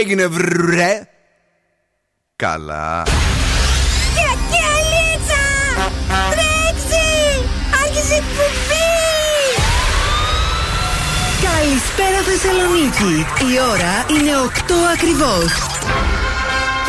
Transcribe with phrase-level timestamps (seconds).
[0.00, 1.08] έγινε βρε;
[2.36, 3.02] Καλά.
[4.14, 5.44] Κιακιαλίτσα!
[6.30, 7.08] Τρέξει!
[7.82, 8.90] Άρχισε η εκπομπή!
[11.42, 13.26] Καλησπέρα Θεσσαλονίκη.
[13.52, 15.69] Η ώρα είναι 8 ακριβώς.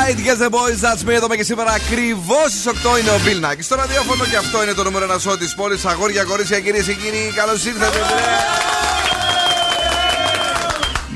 [0.00, 1.12] right, yes the boys, that's me.
[1.12, 3.62] Εδώ και σήμερα ακριβώς στις 8 είναι ο Bill Nackis.
[3.62, 5.84] Στο ραδιόφωνο και αυτό είναι το νούμερο ένα σώτη της πόλης.
[5.84, 7.98] Αγόρια, κορίτσια, κυρίες και κύριοι, καλώς ήρθατε.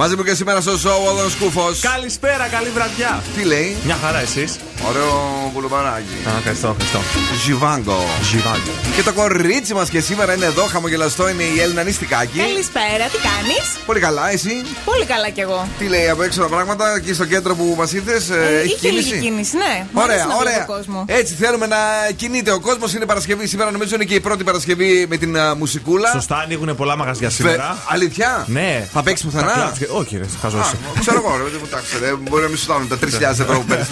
[0.00, 1.80] Μαζί μου και σήμερα στο show ο Δον Σκούφος.
[1.80, 3.22] Καλησπέρα, καλή βραδιά.
[3.36, 4.56] Τι λέει, Μια χαρά εσείς;
[4.88, 6.16] ωραίο μπουλουμπαράκι.
[6.28, 7.00] Α, ευχαριστώ, ευχαριστώ.
[7.44, 8.04] Ζιβάγκο.
[8.22, 8.70] Ζιβάγκο.
[8.96, 12.38] Και το κορίτσι μας και σήμερα είναι εδώ, χαμογελαστό είναι η Έλληνα Νιστικάκη.
[12.38, 15.68] Καλησπέρα, τι κάνεις; Πολύ καλά, εσύ; Πολύ καλά κι εγώ.
[15.78, 18.88] Τι λέει από έξω τα πράγματα, εκεί στο κέντρο που μας ήρθε, Ε, έχει είχε
[18.88, 19.08] κίνηση.
[19.14, 19.86] λίγη κίνηση, ναι.
[19.92, 20.64] Μ' αρέσει Ωραία, να βλέπω ωραία.
[20.76, 21.04] κόσμο.
[21.06, 21.76] Έτσι θέλουμε να
[22.16, 22.92] κινείται ο κόσμος.
[22.94, 26.10] Είναι Παρασκευή σήμερα, νομίζω είναι και η πρώτη Παρασκευή με την α, μουσικούλα.
[26.10, 27.78] Σωστά, ανοίγουν πολλά μαγαζιά Βε- σήμερα.
[27.88, 28.88] Αλήθεια; Ναι.
[28.92, 30.58] Θα παίξεις Τα πουθενά; Κλαμπς και- Όχι, ρε, χαζό.
[30.58, 33.40] Α, ξέρω εγώ, ρε, δεν μου τάξει, ρε, Μπορεί να μην σου φτάνουν τα 3.000
[33.44, 33.86] ευρώ που παίρνεις.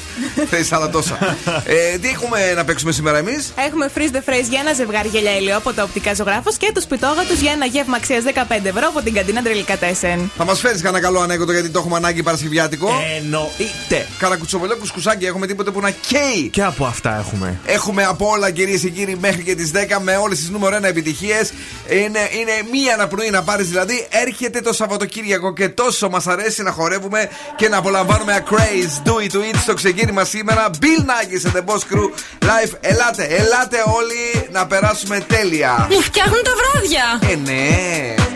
[0.50, 1.36] Θε άλλα τόσα.
[1.64, 5.36] Ε, Τι έχουμε να παίξουμε σήμερα εμείς; Έχουμε freeze the phrase για ένα ζευγάρι γυαλιά
[5.36, 8.32] ηλιό από τα οπτικά ζωγράφος και τους πιτόγατους για ένα γεύμα αξίας 15
[8.64, 10.30] ευρώ από την καντίνα Τρελικά Τέσεν.
[10.36, 12.90] Θα μας φέρεις κανένα καλό ανέκδοτο γιατί το έχουμε ανάγκη Παρασκευιάτικο.
[13.18, 14.06] Εννοείται.
[14.18, 16.48] Καρακουτσοβολέ κουσκουσάκι, έχουμε τίποτε που να καίει.
[16.52, 17.60] Και από αυτά έχουμε.
[17.64, 20.82] Έχουμε από όλα κυρίες και κύριοι μέχρι και τις 10 με όλες τις νούμερο 1
[20.88, 21.52] επιτυχίες.
[21.88, 22.02] Είναι,
[22.40, 24.06] είναι μία ένα πρωί να πάρεις δηλαδή.
[24.10, 29.08] Έρχεται το Σαββατοκύριακο και τόσο μας αρέσει να χορεύουμε και να απολαμβάνουμε a craze.
[29.08, 30.70] Do it to it στο ξεκίνημα σήμερα.
[30.80, 32.72] Bill Nackis and the Boss Crew live.
[32.80, 35.86] Ελάτε, ελάτε όλοι να περάσουμε τέλεια.
[35.90, 37.30] Μου φτιάχνουν τα βράδια!
[37.30, 38.35] Ε, ναι.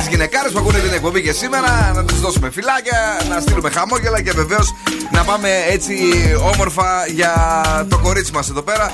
[0.00, 1.92] τις γυναικάρες που ακούνε την εκπομπή και σήμερα.
[1.94, 4.74] Να τους δώσουμε φυλάκια, να στείλουμε χαμόγελα και βεβαίως
[5.12, 5.94] να πάμε έτσι
[6.54, 7.32] όμορφα για
[7.90, 8.92] το κορίτσι μας εδώ πέρα.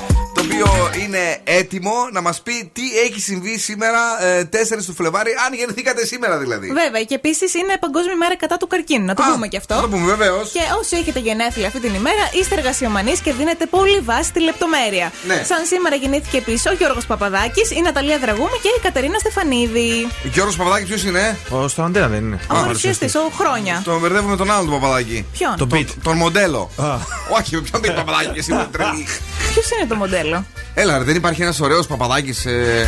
[0.59, 5.31] Το οποίο είναι έτοιμο να μας πει τι έχει συμβεί σήμερα, ε, 4 του Φλεβάρι,
[5.45, 6.67] αν γεννηθήκατε σήμερα δηλαδή.
[6.67, 9.05] Βέβαια, και επίσης είναι Παγκόσμια ημέρα κατά του καρκίνου.
[9.05, 9.75] Να το Α, πούμε και αυτό.
[9.75, 10.49] να το πούμε, βεβαίως.
[10.51, 15.11] Και όσοι έχετε γενέθλια αυτή την ημέρα, είστε εργασιομανείς και δίνετε πολύ βάση στη λεπτομέρεια.
[15.27, 15.43] Ναι.
[15.47, 20.07] Σαν σήμερα γεννήθηκε επίσης ο Γιώργος Παπαδάκης, η Ναταλία Δραγούμη και η Κατερίνα Στεφανίδη.
[20.23, 22.39] Γιώργος Παπαδάκης ποιος είναι; Ο στο αντένα δεν είναι.
[22.51, 23.81] Ο παρουσιαστή, ο χρόνια.
[23.85, 25.25] Τον μπερδεύω με τον άλλο τον Παπαδάκη.
[25.37, 25.87] Ποιον; Το Τον, beat.
[26.03, 26.69] τον μοντέλο.
[26.77, 26.95] Α.
[27.37, 29.07] Όχι, με ποιον beat Παπαδάκη και εσύ μου τρελή.
[29.53, 30.45] Ποιος είναι το μοντέλο;
[30.79, 32.45] Έλα, ρε, δεν υπάρχει ένας ωραίος Παπαδάκης.
[32.45, 32.87] Ε...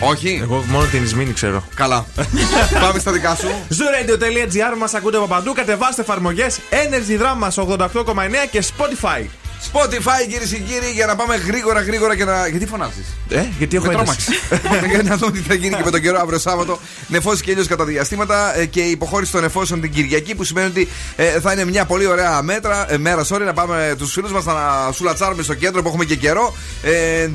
[0.00, 1.64] Όχι; Εγώ μόνο την Ισμήνη ξέρω.
[1.74, 2.06] Καλά.
[2.82, 3.46] Πάμε στα δικά σου.
[3.68, 5.52] Zooradio.gr μας ακούτε από παντού.
[5.52, 8.04] Κατεβάστε εφαρμογές Energy Drama 88,9
[8.50, 9.26] και Spotify.
[9.72, 12.46] Spotify κυρίες και κύριοι για να πάμε γρήγορα γρήγορα και να.
[12.48, 14.26] Γιατί φωνάζεις; Ε, γιατί έχω Με ένταση.
[14.50, 14.90] τρόμαξες.
[14.90, 16.78] Για να δούμε τι θα γίνει και με τον καιρό αύριο Σάββατο.
[17.08, 20.66] Νεφώσει και ήλιος κατά διαστήματα ε, και η υποχώρηση των νεφώσεων την Κυριακή που σημαίνει
[20.66, 23.24] ότι ε, θα είναι μια πολύ ωραία μέτρα, ε, μέρα.
[23.28, 26.54] Sorry, να πάμε τους φίλους μας να σουλατσάρουμε στο κέντρο που έχουμε και καιρό.
[26.82, 27.28] Ε,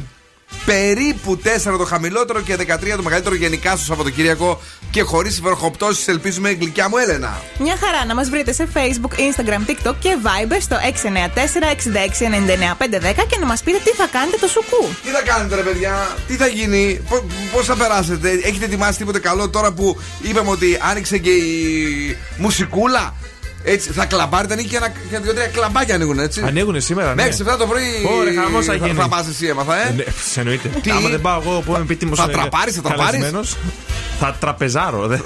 [0.65, 6.51] περίπου 4 το χαμηλότερο και 13 το μεγαλύτερο γενικά στο Σαββατοκύριακο και χωρίς βροχοπτώσει, ελπίζουμε,
[6.51, 7.41] γλυκιά μου Έλενα.
[7.59, 13.45] Μια χαρά να μας βρείτε σε Facebook, Instagram, TikTok και Viber στο 694-6699-510 και να
[13.45, 14.87] μας πείτε τι θα κάνετε το σουκού.
[15.03, 17.01] Τι θα κάνετε, ρε παιδιά, τι θα γίνει,
[17.53, 23.15] πώς θα περάσετε, έχετε ετοιμάσει τίποτε καλό τώρα που είπαμε ότι άνοιξε και η μουσικούλα;
[23.63, 26.41] Έτσι, θα κλαμπάρετε, ανοίγει και ένα και δύο-τρία κλαμπάκια ανοίγουν, έτσι.
[26.45, 27.23] Ανοίγουνε σήμερα, ναι.
[27.23, 27.83] Μέχρι 7 το πρωί.
[28.19, 28.93] Ωραία, χαμός θα γίνει.
[28.93, 29.91] θα πας εσύ, έμαθα, ε.
[29.95, 30.67] Ναι, σε εννοείται.
[30.81, 32.19] Τι; Άμα δεν πάω εγώ που είμαι επίτιμος.
[32.19, 33.25] θα τραπάρεις, θα τραπάρεις;
[34.19, 35.07] Θα τραπεζάρω.
[35.07, 35.23] δεν-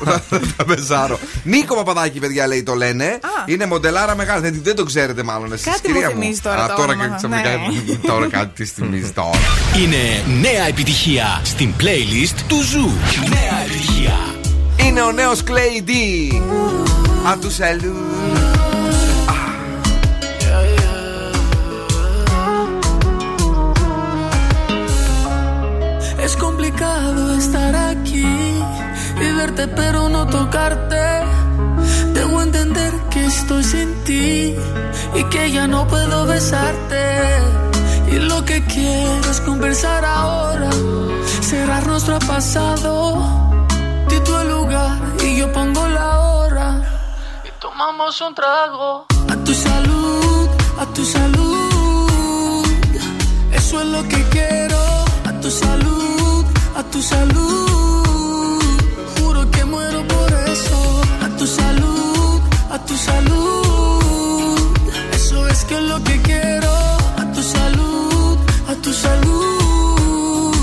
[0.58, 1.20] Θα πεζάρω.
[1.44, 3.20] Νίκο Παπαδάκη, παιδιά, λέει το λένε.
[3.46, 4.42] Είναι μοντελάρα μεγάλη.
[4.42, 5.66] Δεν, δεν το ξέρετε, μάλλον εσείς.
[5.66, 7.08] Κάτι μου θυμίζει τώρα Α, το τώρα όνομα.
[7.08, 7.50] και ξαφνικά.
[7.50, 7.96] Ναι.
[8.12, 9.30] Τώρα κάτι της θυμίζει τώρα.
[9.84, 12.90] Είναι νέα επιτυχία στην playlist του Ζου.
[13.30, 14.16] Νέα επιτυχία.
[14.86, 15.92] Είναι ο νέος Clay D.
[17.28, 17.94] a tu salud.
[19.28, 19.54] Ah.
[26.24, 28.26] Es complicado estar aquí
[29.26, 31.04] y verte pero no tocarte.
[32.14, 34.56] Debo entender que estoy sin ti
[35.20, 37.04] y que ya no puedo besarte.
[38.10, 40.70] Y lo que quiero es conversar ahora,
[41.42, 42.94] cerrar nuestro pasado,
[44.08, 46.27] tú tu lugar y yo pongo la hora
[47.80, 49.06] Tomamos un trago.
[49.30, 52.66] A tu salud, a tu salud.
[53.54, 54.82] Eso es lo que quiero.
[55.30, 56.44] A tu salud,
[56.76, 58.62] a tu salud.
[59.20, 61.02] Juro que muero por eso.
[61.24, 62.42] A tu salud,
[62.72, 64.58] a tu salud.
[65.14, 66.74] Eso es que es lo que quiero.
[67.22, 68.38] A tu salud,
[68.72, 70.56] a tu salud.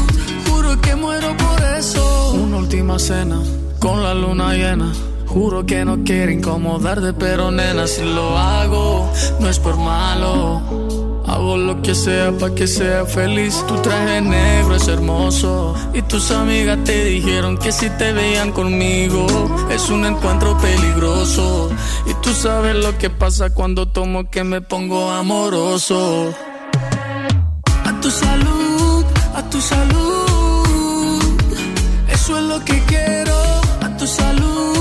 [0.49, 2.33] Juro que muero por eso.
[2.33, 3.39] Una última cena
[3.79, 4.93] con la luna llena.
[5.35, 9.11] Juro que no quiero incomodarte, pero nena, si lo hago,
[9.41, 10.63] no es por malo.
[11.27, 13.65] Hago lo que sea para que sea feliz.
[13.67, 15.75] Tu traje negro es hermoso.
[15.93, 19.27] Y tus amigas te dijeron que si te veían conmigo
[19.71, 21.69] es un encuentro peligroso.
[22.07, 26.33] Y tú sabes lo que pasa cuando tomo que me pongo amoroso.
[27.85, 31.19] A tu salud, a tu salud.
[32.09, 33.35] Eso es lo que quiero.
[33.83, 34.74] A tu salud,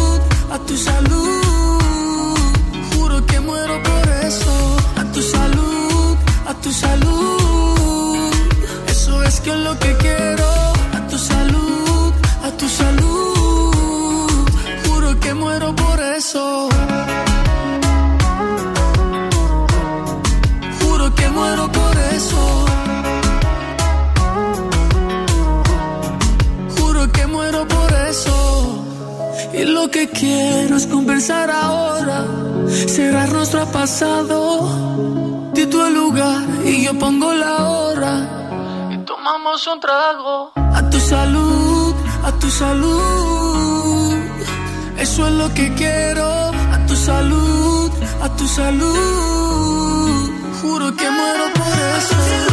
[0.54, 2.38] a tu salud.
[2.94, 4.54] Juro que muero por eso.
[5.02, 6.16] A tu salud,
[6.52, 8.32] a tu salud.
[8.88, 10.50] Eso es que es lo que quiero.
[10.98, 12.14] A tu salud,
[12.48, 14.48] a tu salud.
[14.86, 16.73] Juro que muero por eso.
[29.94, 32.26] Que quiero es conversar ahora.
[32.68, 35.52] Cerrar nuestro pasado.
[35.54, 38.14] Di tu lugar y yo pongo la hora.
[38.92, 40.52] Y tomamos un trago.
[40.56, 41.94] A tu salud,
[42.26, 44.14] a tu salud.
[44.98, 46.28] Eso es lo que quiero.
[46.76, 47.92] A tu salud,
[48.26, 50.30] a tu salud.
[50.62, 52.53] Juro que muero por eso.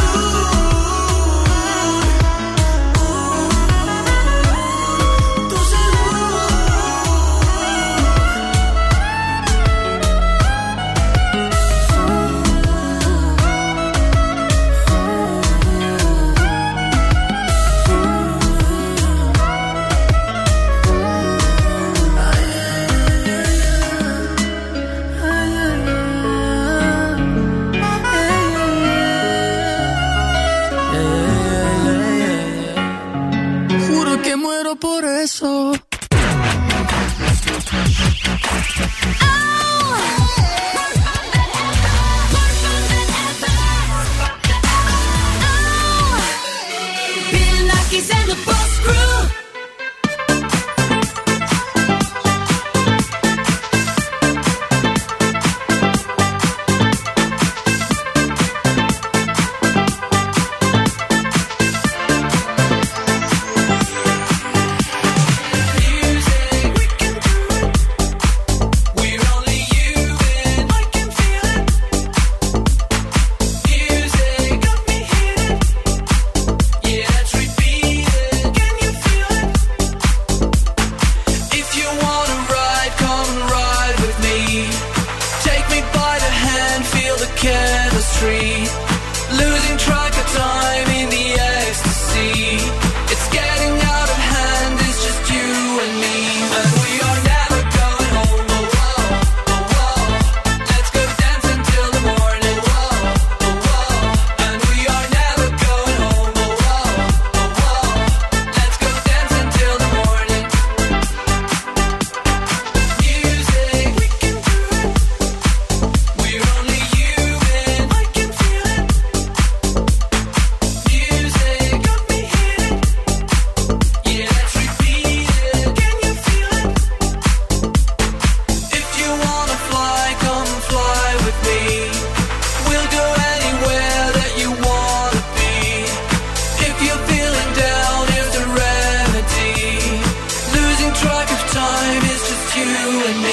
[35.21, 35.80] beso.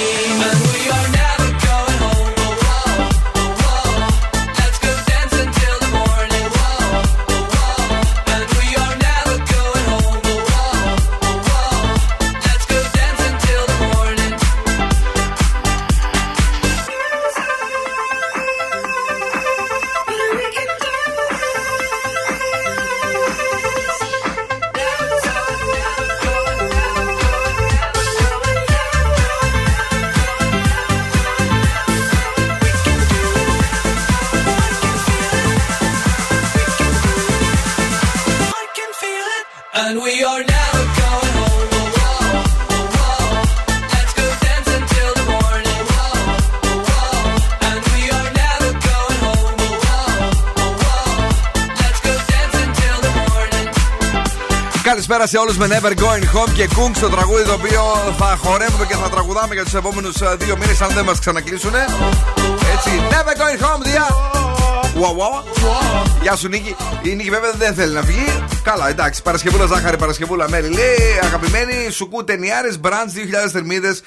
[0.08, 0.77] demons.
[55.18, 57.82] Καλησπέρα σε όλους με Never Going Home και Kung στο τραγούδι το οποίο
[58.18, 61.74] θα χορεύουμε και θα τραγουδάμε για τους επόμενους δύο μήνες αν δεν μας ξανακλείσουν.
[62.74, 64.06] Έτσι, Never Going Home, διά!
[65.00, 65.44] Wow, wow.
[66.22, 66.76] Γεια σου Νίκη.
[67.02, 68.24] Η Νίκη βέβαια δεν θέλει να βγει.
[68.62, 69.22] Καλά, εντάξει.
[69.22, 70.68] Παρασκευούλα Ζάχαρη, Παρασκευούλα Μέρη.
[70.68, 74.02] Λέει αγαπημένη σουκού ταινιάρε, μπραντς 2000 θερμίδες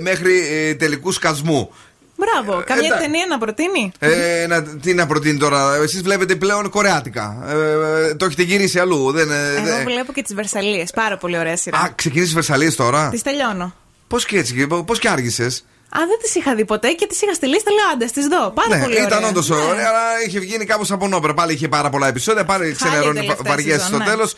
[0.00, 1.70] μέχρι ε, τελικού σκασμού.
[2.44, 2.62] Μπράβο.
[2.66, 3.04] Καμιά εντάξει.
[3.04, 7.36] ταινία να προτείνει; Ε, να, τι να προτείνει τώρα, εσείς βλέπετε πλέον κορεάτικα.
[7.48, 7.52] Ε,
[8.08, 9.10] ε, το έχετε γυρίσει αλλού.
[9.12, 10.90] Δεν, ε, Εγώ δεν- βλέπω και τις Βερσαλίες.
[10.90, 11.78] Πάρα πολύ ωραία σειρά.
[11.78, 13.74] Α, ξεκινήσεις Βερσαλίες τώρα; Τις τελειώνω.
[14.08, 17.34] Πώς και έτσι, πώς και άργησες; Α, δεν τις είχα δει ποτέ και τις είχα
[17.34, 17.70] στη λίστα.
[17.70, 18.50] Λέω άντε, τι δω.
[18.50, 19.28] Πάρα Ναι, πολύ ήταν ωραία.
[19.28, 19.56] όντως Ναι.
[19.56, 21.34] ωραία, αλλά είχε βγει κάπως από νόμπρα.
[21.34, 24.04] Πάλι είχε πάρα πολλά επεισόδια, πάλι ξενερώνει τελευταία βαριές σεζόν, στο ναι.
[24.04, 24.30] τέλο.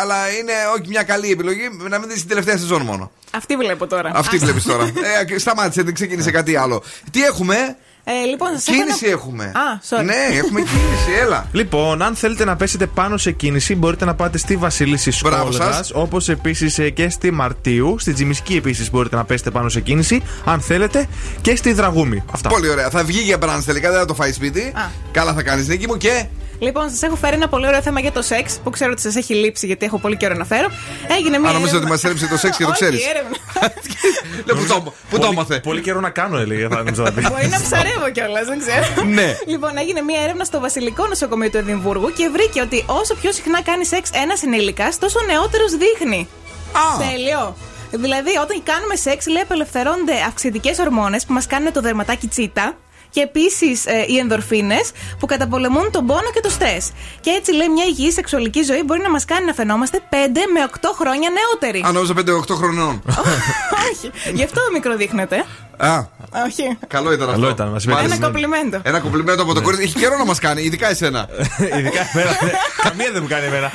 [0.00, 3.10] αλλά είναι όχι μια καλή επιλογή να μην δεις την τελευταία σεζόν μόνο.
[3.30, 4.10] Αυτή βλέπω τώρα.
[4.14, 4.84] Αυτή Α, βλέπεις τώρα.
[5.34, 6.82] Ε, σταμάτησε, δεν ξεκίνησε κάτι άλλο.
[7.10, 9.44] Τι έχουμε, Ε, λοιπόν, σας έχω Κίνηση ένα- έχουμε.
[9.44, 10.04] Α, sorry.
[10.04, 11.46] Ναι, έχουμε κίνηση, έλα.
[11.52, 15.72] Λοιπόν, αν θέλετε να πέσετε πάνω σε κίνηση, μπορείτε να πάτε στη Βασίλισση Μπράβο Σκόλδα.
[15.72, 15.90] σας.
[15.94, 17.96] Όπως επίσης και στη Μαρτίου.
[17.98, 21.06] Στη Τζιμισκή επίσης μπορείτε να πέσετε πάνω σε κίνηση, αν θέλετε.
[21.40, 22.22] Και στη Δραγούμη.
[22.32, 22.48] Αυτά.
[22.48, 22.90] Πολύ ωραία.
[22.90, 24.60] Θα βγει για μπραντς τελικά, δεν θα το φάει σπίτι.
[24.74, 24.82] Α.
[25.12, 26.24] Καλά θα κάνεις, Νίκη μου και.
[26.64, 29.16] Λοιπόν, σας έχω φέρει ένα πολύ ωραίο θέμα για το σεξ που ξέρω ότι σας
[29.16, 30.68] έχει λείψει γιατί έχω πολύ καιρό να φέρω.
[31.16, 31.50] Έγινε μια.
[31.50, 33.06] Α, νομίζω έρευνα- ότι μας έλειψε το σεξ και το Όχι, ξέρεις.
[33.06, 33.36] έρευνα.
[34.46, 36.68] Λέω, Πού το- Πού το Πολύ- έμαθε; Πολύ καιρό να κάνω, έλεγε.
[36.68, 37.20] Θα νομίζω να πει.
[37.20, 38.84] Μπορεί να ψαρεύω κιόλας, δεν ξέρω.
[39.18, 39.36] Ναι.
[39.46, 43.62] Λοιπόν, έγινε μια έρευνα στο Βασιλικό Νοσοκομείο του Εδιμβούργου και βρήκε ότι όσο πιο συχνά
[43.62, 46.28] κάνει σεξ ένας ενήλικας, τόσο νεότερο δείχνει.
[46.72, 47.56] Α, Τέλειο.
[47.90, 52.76] Δηλαδή, όταν κάνουμε σεξ, λέει, απελευθερώνονται αυξητικές ορμόνες που μας κάνουν το δερματάκι τσίτα.
[53.14, 56.92] Και επίσης οι ενδορφίνες που καταπολεμούν τον πόνο και το στρες.
[57.20, 60.14] Και έτσι λέει μια υγιή σεξουαλική ζωή μπορεί να μας κάνει να φαινόμαστε 5
[60.54, 61.82] με 8 χρόνια νεότεροι.
[61.86, 62.14] αν νόμιζα
[62.52, 63.02] 5-8 χρονών.
[63.90, 64.10] Όχι.
[64.34, 65.44] Γι' αυτό μικρό δείχνετε.
[65.76, 66.04] Α,
[66.46, 66.78] Όχι.
[66.86, 67.40] καλό ήταν αυτό.
[67.40, 67.92] Καλό ήταν, μας είπε.
[67.92, 68.16] Μάλιστα.
[68.16, 68.80] Ένα κομπλιμέντο.
[68.82, 69.84] Ένα κομπλιμέντο από το κορίτσι.
[69.84, 71.28] Έχει καιρό να μας κάνει, ειδικά εσένα.
[71.78, 72.30] Ειδικά εμένα.
[72.44, 72.50] ναι.
[72.82, 73.70] Καμία δεν μου κάνει εμένα.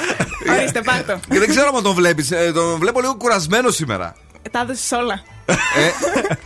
[0.58, 1.19] Ορίστε, πάρτο.
[1.29, 2.29] Και δεν ξέρω αν τον βλέπεις.
[2.53, 4.15] Τον βλέπω λίγο κουρασμένο σήμερα.
[4.52, 5.21] Τα έδωσες όλα.
[5.49, 5.55] Ε,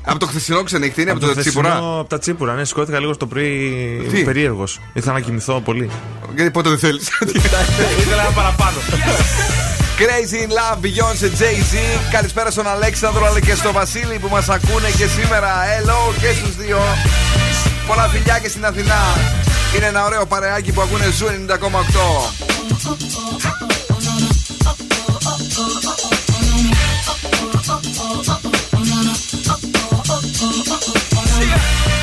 [0.06, 3.26] από το χθεσινό ξενυχτήνι, από το χθεσινό- τσίπουρα; Από τα τσίπουρα, ναι, σηκώθηκα λίγο το
[3.28, 4.80] πρωί Τι; περίεργος.
[4.94, 5.90] Ήθελα να κοιμηθώ πολύ.
[6.36, 7.08] Γιατί πότε δεν θέλεις;
[8.00, 8.78] Ήθελα ένα παραπάνω.
[10.00, 11.74] Crazy in Love, Beyoncé, Jay-Z.
[12.12, 15.50] Καλησπέρα στον Αλέξανδρο αλλά και στο Βασίλη που μας ακούνε και σήμερα.
[15.64, 16.80] Hello και στους δύο.
[17.88, 19.02] Πολλά φιλιά και στην Αθηνά.
[19.76, 21.34] Είναι ένα ωραίο παρεάκι που ακούνε Zoo 90,8.
[31.34, 32.03] shit.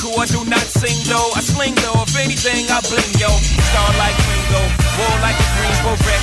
[0.00, 1.30] Article, I do not sing though.
[1.36, 3.28] I sling though, if anything, I bling yo.
[3.68, 4.62] Star like Ringo,
[4.96, 6.22] war like a Greensboro wreck.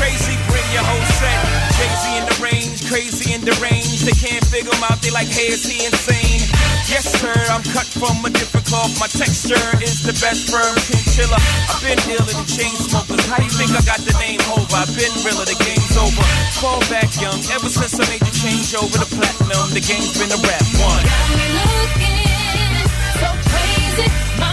[0.00, 1.38] Crazy, bring your whole set.
[1.76, 4.06] Crazy in the range, crazy in the range.
[4.06, 6.40] They can't figure him out, they like, hey, is he insane?
[6.88, 8.96] Yes, sir, I'm cut from a different cloth.
[8.96, 11.36] My texture is the best firm chinchilla.
[11.68, 13.20] I've been dealing in chain smokers.
[13.28, 14.72] How do you think I got the name over?
[14.72, 16.24] I've been realer, the game's over.
[16.62, 20.32] Fall back young, ever since I made the change over to platinum, the game's been
[20.32, 21.04] a rap one.
[21.04, 22.17] Got me looking
[23.98, 24.47] Music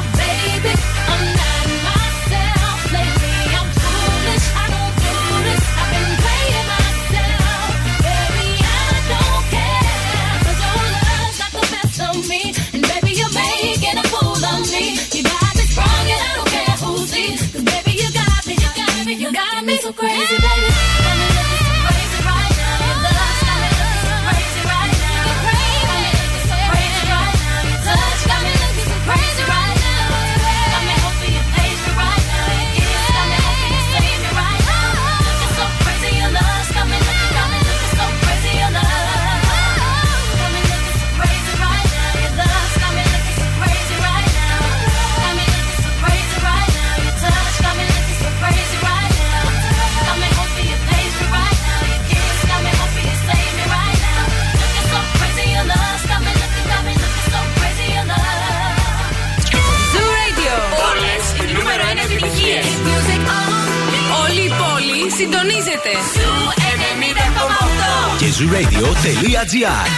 [68.75, 69.89] Και zooradio.gr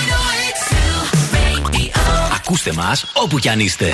[2.35, 3.93] Ακούστε μας όπου κι αν είστε.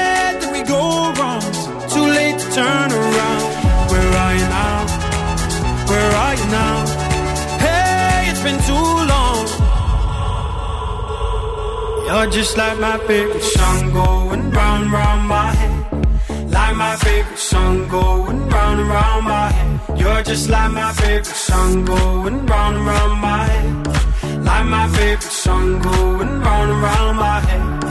[2.55, 3.47] turn around.
[3.91, 4.79] Where are you now?
[5.89, 6.75] Where are you now?
[7.63, 9.43] Hey, it's been too long.
[12.07, 16.51] You're just like my favorite song going round round my head.
[16.51, 19.99] Like my favorite song going round and round my head.
[19.99, 24.43] You're just like my favorite song going round and round my head.
[24.43, 27.90] Like my favorite song going round and round my head.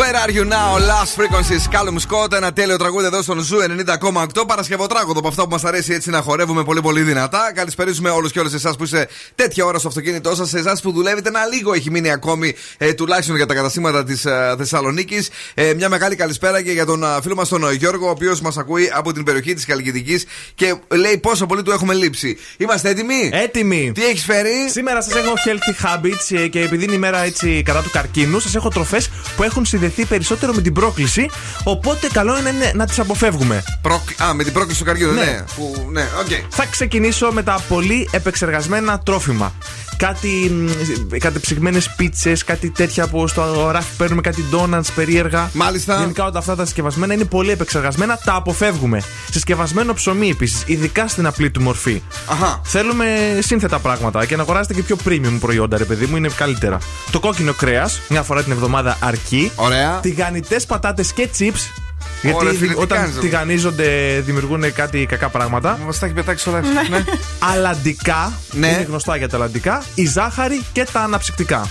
[0.00, 2.32] Where are you now, Lost Frequencies, Calum Scott.
[2.32, 4.46] Ένα τέλειο τραγούδι εδώ στον Zoo 90,8.
[4.46, 7.52] Παρασκευοτράγουδο από αυτά που μας αρέσει έτσι να χορεύουμε πολύ πολύ δυνατά.
[7.54, 10.48] Καλησπερίζουμε όλους και όλες εσάς που είστε τέτοια ώρα στο αυτοκίνητό σας.
[10.48, 14.24] Σε εσάς που δουλεύετε ένα λίγο έχει μείνει ακόμη ε, τουλάχιστον για τα καταστήματα της
[14.24, 15.30] ε, Θεσσαλονίκης.
[15.54, 18.40] Ε, μια μεγάλη καλησπέρα και για τον ε, φίλο μας τον ε, Γιώργο, ο οποίος
[18.40, 20.20] μας ακούει από την περιοχή της Καλλικητική
[20.54, 22.38] και λέει πόσο πολύ του έχουμε λείψει.
[22.56, 23.92] Είμαστε έτοιμοι; Έτοιμοι.
[23.94, 27.62] Τι έχεις φέρει; Σήμερα σας έχω healthy habits ε, και επειδή είναι η μέρα έτσι
[27.64, 31.30] κατά του καρκίνου, σας έχω τροφές που έχουν συνδεθεί περισσότερο με την πρόκληση.
[31.64, 33.62] Οπότε καλό είναι να- να τις αποφεύγουμε.
[33.82, 35.20] Προκ- Α, με την πρόκληση του καρκίνου, ναι.
[35.24, 35.44] Ναι.
[35.56, 36.26] Που, ναι, οκ.
[36.48, 39.52] Θα ξεκινήσω με τα πολύ επεξεργασμένα τρόφιμα.
[39.96, 45.50] Κάτι, μ, κατεψυγμένες πίτσες, κάτι τέτοια που στο ράφι παίρνουμε κάτι ντόνατ περίεργα.
[45.52, 45.98] Μάλιστα.
[45.98, 49.02] Γενικά όλα αυτά τα συσκευασμένα είναι πολύ επεξεργασμένα, τα αποφεύγουμε.
[49.30, 52.02] Συσκευασμένο ψωμί επίσης, ειδικά στην απλή του μορφή.
[52.26, 52.60] Αχα.
[52.64, 56.78] Θέλουμε σύνθετα πράγματα και να αγοράσετε και πιο premium προϊόντα, ρε παιδί μου, είναι καλύτερα.
[57.10, 59.50] Το κόκκινο κρέας, μια φορά την εβδομάδα αρκεί.
[59.54, 60.00] Ωραία.
[60.00, 61.83] Τηγανιτές πατάτες και chips.
[62.24, 63.20] Γιατί Ωραία, φίλε, τι όταν κάνεις, ρε.
[63.20, 65.78] τηγανίζονται δημιουργούν κάτι κακά πράγματα.
[65.86, 66.60] Μα τα έχει πετάξει όλα.
[66.90, 67.04] ναι.
[67.38, 68.32] Αλλαντικά.
[68.50, 68.68] Ναι.
[68.68, 69.82] Είναι γνωστά για τα αλλαντικά.
[69.94, 71.70] Η ζάχαρη και τα αναψυκτικά.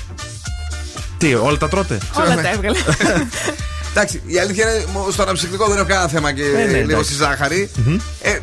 [1.18, 2.78] Τι, όλα τα τρώτε; Όλα τα έβγαλε.
[3.96, 7.04] Εντάξει, η αλήθεια είναι μ, στο αναψυκτικό δεν έχω κανένα θέμα και ναι, λίγο εντάξει.
[7.04, 7.70] στη ζάχαρη.
[8.22, 8.38] Ε,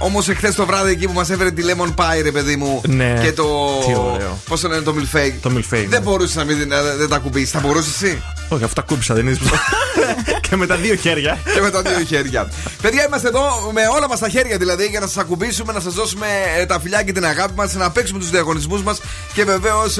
[0.00, 2.80] Όμως εχθές το βράδυ εκεί που μας έφερε τη lemon pie, ρε παιδί μου.
[2.88, 3.18] Ναι.
[3.22, 3.44] Και το.
[3.86, 4.38] Τι ωραίο.
[4.48, 5.32] Πώ το λένε το milfake.
[5.42, 6.00] Το milfake, Δεν ναι.
[6.00, 7.46] μπορούσες να μην να- δεν τα κουμπίσει.
[7.46, 9.38] Θα μπορούσες εσύ; Όχι, αυτά κούμπησα, δεν είναι.
[10.48, 11.38] και με τα δύο χέρια.
[11.54, 12.48] και με τα δύο χέρια.
[12.82, 15.94] Παιδιά, είμαστε εδώ με όλα μας τα χέρια δηλαδή για να σας ακουμπήσουμε, να σας
[15.94, 16.26] δώσουμε
[16.58, 19.00] ε, τα φιλιά και την αγάπη μας, να παίξουμε τους διαγωνισμούς μας
[19.34, 19.96] και βεβαίως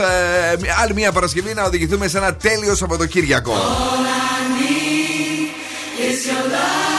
[0.82, 3.52] άλλη μια Παρασκευή να οδηγηθούμε σε ένα τέλειος Σαββατοκύριακο.
[5.96, 6.93] When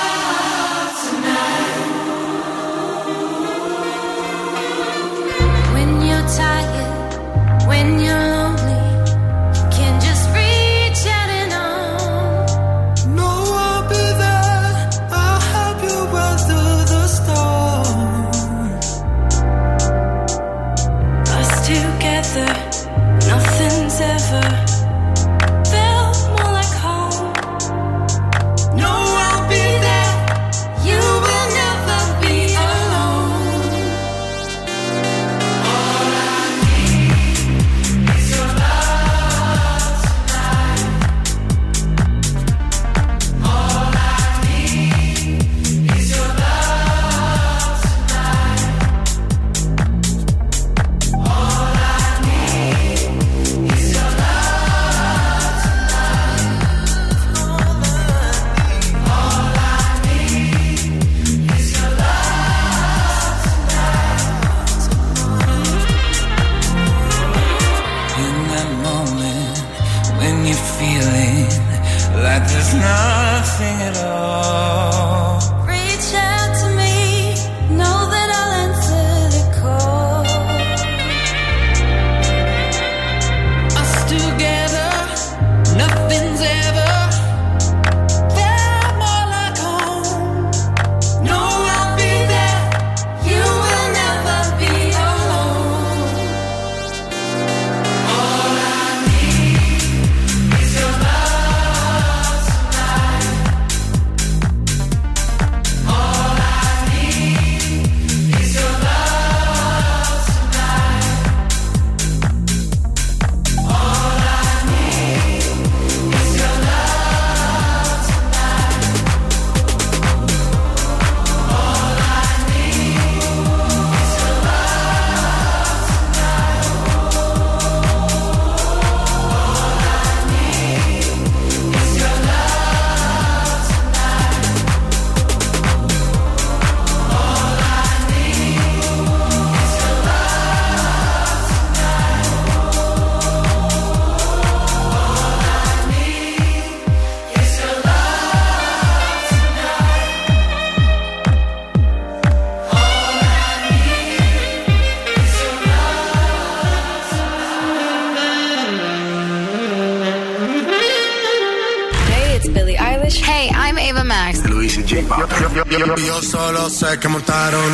[164.86, 165.98] DJ Bob.
[165.98, 167.70] Yo solo sé que montaron.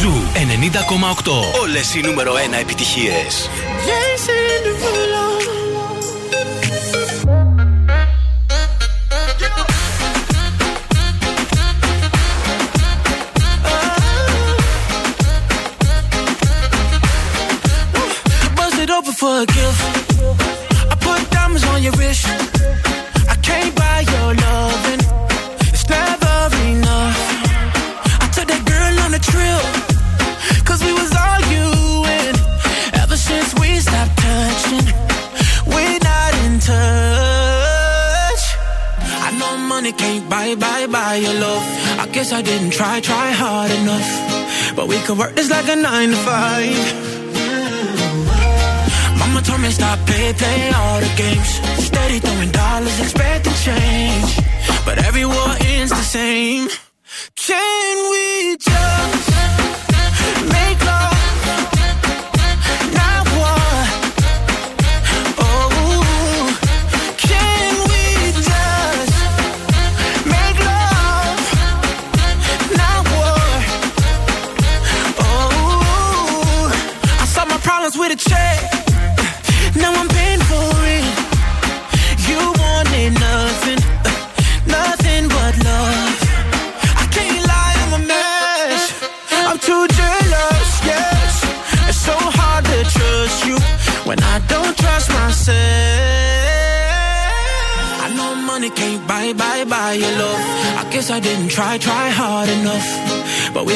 [0.00, 1.60] Ζου 90,8.
[1.60, 3.48] Όλες οι νούμερο 1 επιτυχίες.
[44.94, 46.84] We could work this like a nine to five.
[49.18, 51.50] Mama told me stop, play, play all the games.
[51.84, 54.38] Steady throwing dollars, expecting change.
[54.84, 56.68] But every war ends the same.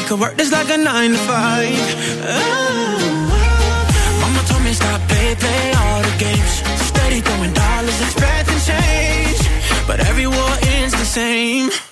[0.09, 1.68] Could work this like a nine to five.
[2.25, 3.29] Oh.
[4.23, 6.63] Mama told me stop, play, play all the games.
[6.88, 9.40] Steady throwing dollars, expecting change.
[9.87, 11.87] But every war ends the same.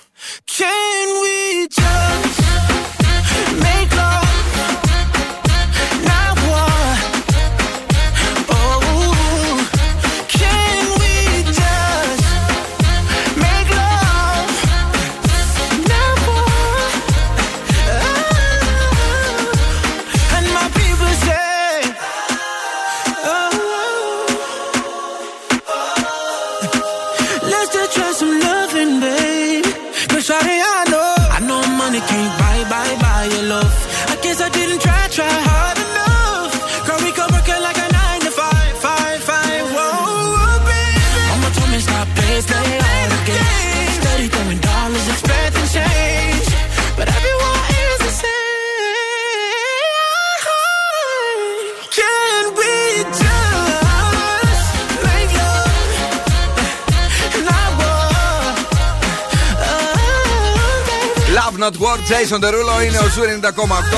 [62.29, 63.97] Jason Derulo είναι ο Zoo 90,8.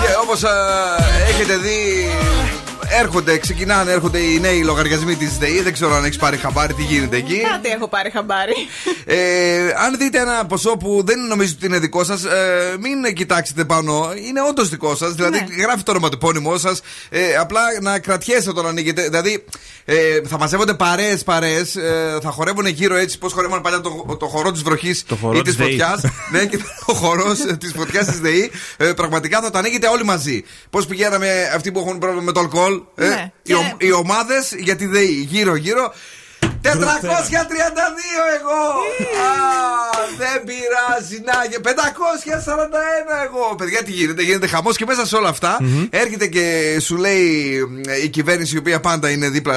[0.00, 0.42] Και όπως
[1.28, 2.10] έχετε δει,
[2.90, 5.60] έρχονται, ξεκινάνε, έρχονται οι νέοι λογαριασμοί της ΔΕΗ.
[5.62, 7.40] Δεν ξέρω αν έχεις πάρει χαμπάρι, τι γίνεται εκεί.
[7.50, 8.54] Κάτι έχω πάρει χαμπάρι.
[9.04, 9.16] Ε,
[9.84, 14.12] αν δείτε ένα ποσό που δεν νομίζετε ότι είναι δικό σας, ε, μην κοιτάξετε πάνω.
[14.28, 15.12] Είναι όντως δικό σας.
[15.12, 16.80] Δηλαδή, γράφει το ονοματεπώνυμό σας.
[17.08, 19.02] Ε, απλά να κρατιέστε όταν ανοίγετε.
[19.02, 19.44] Δηλαδή,
[19.84, 21.76] ε, θα μαζεύονται παρέες, παρέες.
[21.76, 25.42] Ε, θα χορεύουν γύρω έτσι, πώς χορεύουν παλιά το, το χορό της βροχής χορό ή
[25.42, 25.70] της της ΔΕΗ.
[25.70, 26.02] φωτιάς.
[26.32, 28.50] ναι, και ο χορό της φωτιάς της ΔΕΗ.
[28.76, 30.44] Ε, πραγματικά θα το ανοίγετε όλοι μαζί.
[30.70, 33.32] Πώς πηγαίναμε αυτοί που έχουν πρόβλημα με το αλκοόλ; Ε, Ναι.
[33.42, 35.26] οι, ο- οι ομάδες για τη ΔΕΗ.
[35.30, 35.92] Γύρω-γύρω.
[36.62, 36.70] 432
[38.38, 38.62] εγώ!
[39.26, 39.30] Α,
[40.18, 41.22] δεν πειράζει.
[41.24, 41.68] Να, και 541
[43.24, 43.54] εγώ.
[43.56, 45.58] Παιδιά, τι γίνεται, γίνεται χαμός και μέσα σε όλα αυτά
[45.90, 47.56] έρχεται και σου λέει
[47.86, 49.56] ε, η κυβέρνηση, η οποία πάντα είναι δίπλα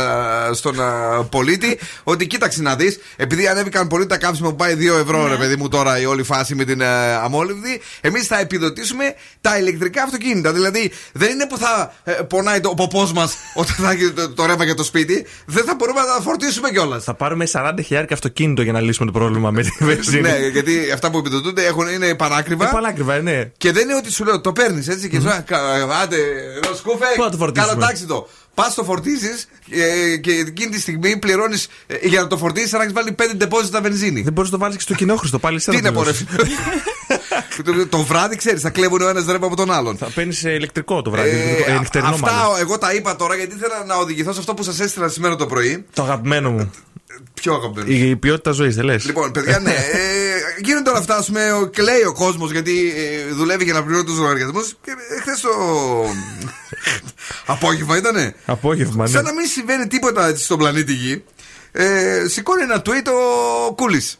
[0.54, 5.00] στον α, πολίτη, ότι κοίταξε να δεις, επειδή ανέβηκαν πολύ τα καύσιμα που πάει 2
[5.02, 9.16] ευρώ, ρε παιδί μου, τώρα η όλη φάση με την ε, αμόλυβδη, εμείς θα επιδοτήσουμε
[9.42, 10.52] τα ηλεκτρικά αυτοκίνητα.
[10.54, 14.46] Δηλαδή, δεν είναι που θα ε, πονάει το ποπός μας όταν θα έχει το, το
[14.46, 16.91] ρεύμα για το σπίτι, δεν θα μπορούμε να τα φορτίσουμε κιόλας.
[17.00, 20.22] Θα πάρουμε 40.000 αυτοκίνητο για να λύσουμε το πρόβλημα με τη βενζίνη.
[20.22, 22.68] ναι, γιατί αυτά που επιδοτούνται έχουν, είναι πανάκριβα.
[22.68, 23.52] Ε, πανάκριβα, ε, ναι.
[23.58, 25.60] Και δεν είναι ότι σου λέω, το παίρνεις έτσι και σου λέει, «Κα-
[26.04, 26.18] Άντε,
[26.64, 28.28] εδώ σκούφε, Πού να το φορτίσουμε;» καλοτάξει το.
[28.54, 31.68] Πας το φορτίζεις ε, και εκείνη τη στιγμή πληρώνεις
[32.02, 34.22] για να το φορτίσεις, αν έχεις βάλει 5 ντεπόζιτα βενζίνη.
[34.22, 36.12] Δεν μπορείς να το βάλεις και στο κοινόχρηστο πάλι σε Τι είναι, μωρέ.
[37.66, 39.98] το, το βράδυ ξέρεις, θα κλέβουν ο ένας ρεύμα από τον άλλον.
[39.98, 41.30] Θα παίρνεις ηλεκτρικό το βράδυ.
[41.30, 42.60] Ε, ηλεκτρικό- ε, νυχτερινό αυτά μάλλον.
[42.60, 45.46] εγώ τα είπα τώρα γιατί ήθελα να οδηγηθώ σε αυτό που σας έστειλα σήμερα το
[45.46, 45.86] πρωί.
[45.94, 46.72] Το αγαπημένο μου.
[47.34, 47.92] Πιο αγαπημένο.
[47.92, 49.72] Η, η ποιότητα ζωής, δεν λες; Λοιπόν, παιδιά, ναι.
[49.72, 52.94] ε, γίνονται όλα αυτά, α πούμε, ο- κλαίει ο κόσμος γιατί
[53.30, 54.76] ε, δουλεύει για να πληρώνει τους λογαριασμούς.
[54.84, 55.50] Και χθες το.
[57.46, 58.36] Απόγευμα ήτανε.
[58.46, 59.10] Απόγευμα, ναι.
[59.10, 61.24] Σαν να μην συμβαίνει τίποτα έτσι στον πλανήτη Γη.
[61.72, 63.08] Ε, σηκώνει ένα tweet
[63.70, 64.20] ο Κούλης.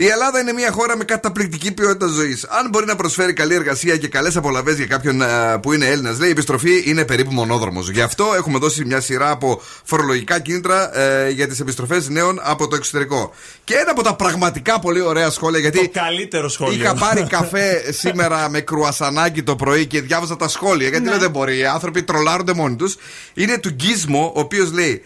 [0.00, 2.44] Η Ελλάδα είναι μια χώρα με καταπληκτική ποιότητα ζωής.
[2.44, 6.18] Αν μπορεί να προσφέρει καλή εργασία και καλές απολαυέ για κάποιον α, που είναι Έλληνας,
[6.18, 7.90] λέει η επιστροφή είναι περίπου μονόδρομος.
[7.90, 12.68] Γι' αυτό έχουμε δώσει μια σειρά από φορολογικά κίνητρα ε, για τις επιστροφές νέων από
[12.68, 13.34] το εξωτερικό.
[13.64, 16.82] Και ένα από τα πραγματικά πολύ ωραία σχόλια, γιατί Το καλύτερο σχόλιο.
[16.82, 20.88] είχα πάρει καφέ σήμερα με κρουασανάκι το πρωί και διάβαζα τα σχόλια.
[20.88, 22.96] Γιατί λέω δεν μπορεί, οι άνθρωποι τρολάρονται μόνοι τους.
[23.34, 25.04] Είναι του Γκίσμο, ο οποίος λέει.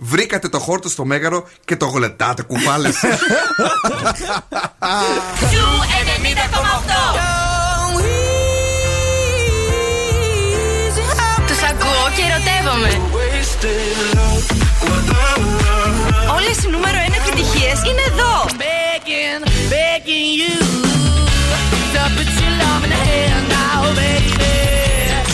[0.00, 2.96] Βρήκατε το χόρτο στο μέγαρο και το γλεντάτε κουβάλες.
[11.46, 13.00] Τους ακούω και ερωτεύομαι.
[16.36, 18.28] Όλες οι νούμερο 1 επιτυχίες είναι εδώ.
[19.08, 20.67] begging, begging you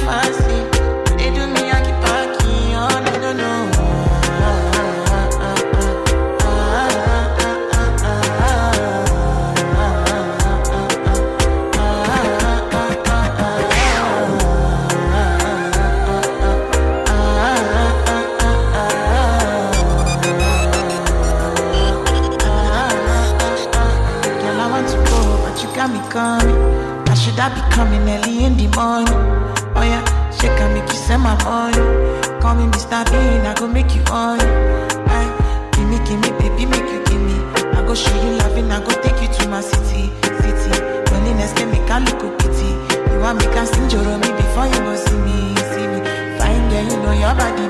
[0.00, 0.49] sacrifice
[32.90, 33.04] Me Mr.
[33.12, 34.40] Bean, I go make you on.
[34.40, 34.44] Eh,
[35.06, 37.34] Aye, give me, give me, baby, make you give me.
[37.78, 40.10] I go show you loving, I go take you to my city,
[40.42, 40.74] city.
[41.12, 42.70] Loneliness can make a look pity.
[43.12, 46.00] You want me can sing Joromi before you go see me, see me.
[46.38, 47.66] Fine girl, you know your body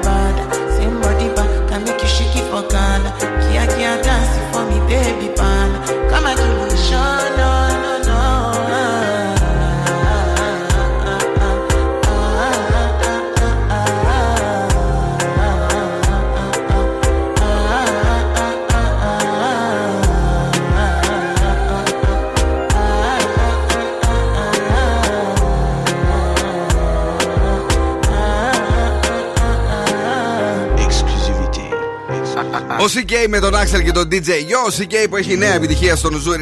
[33.11, 34.61] CKay με τον Axel και τον DJ Yo.
[34.67, 36.33] Ο CKay που έχει νέα επιτυχία στον Zoo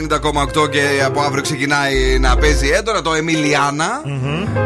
[0.61, 4.01] 90,8 και από αύριο ξεκινάει να παίζει έντονα το Emiliana.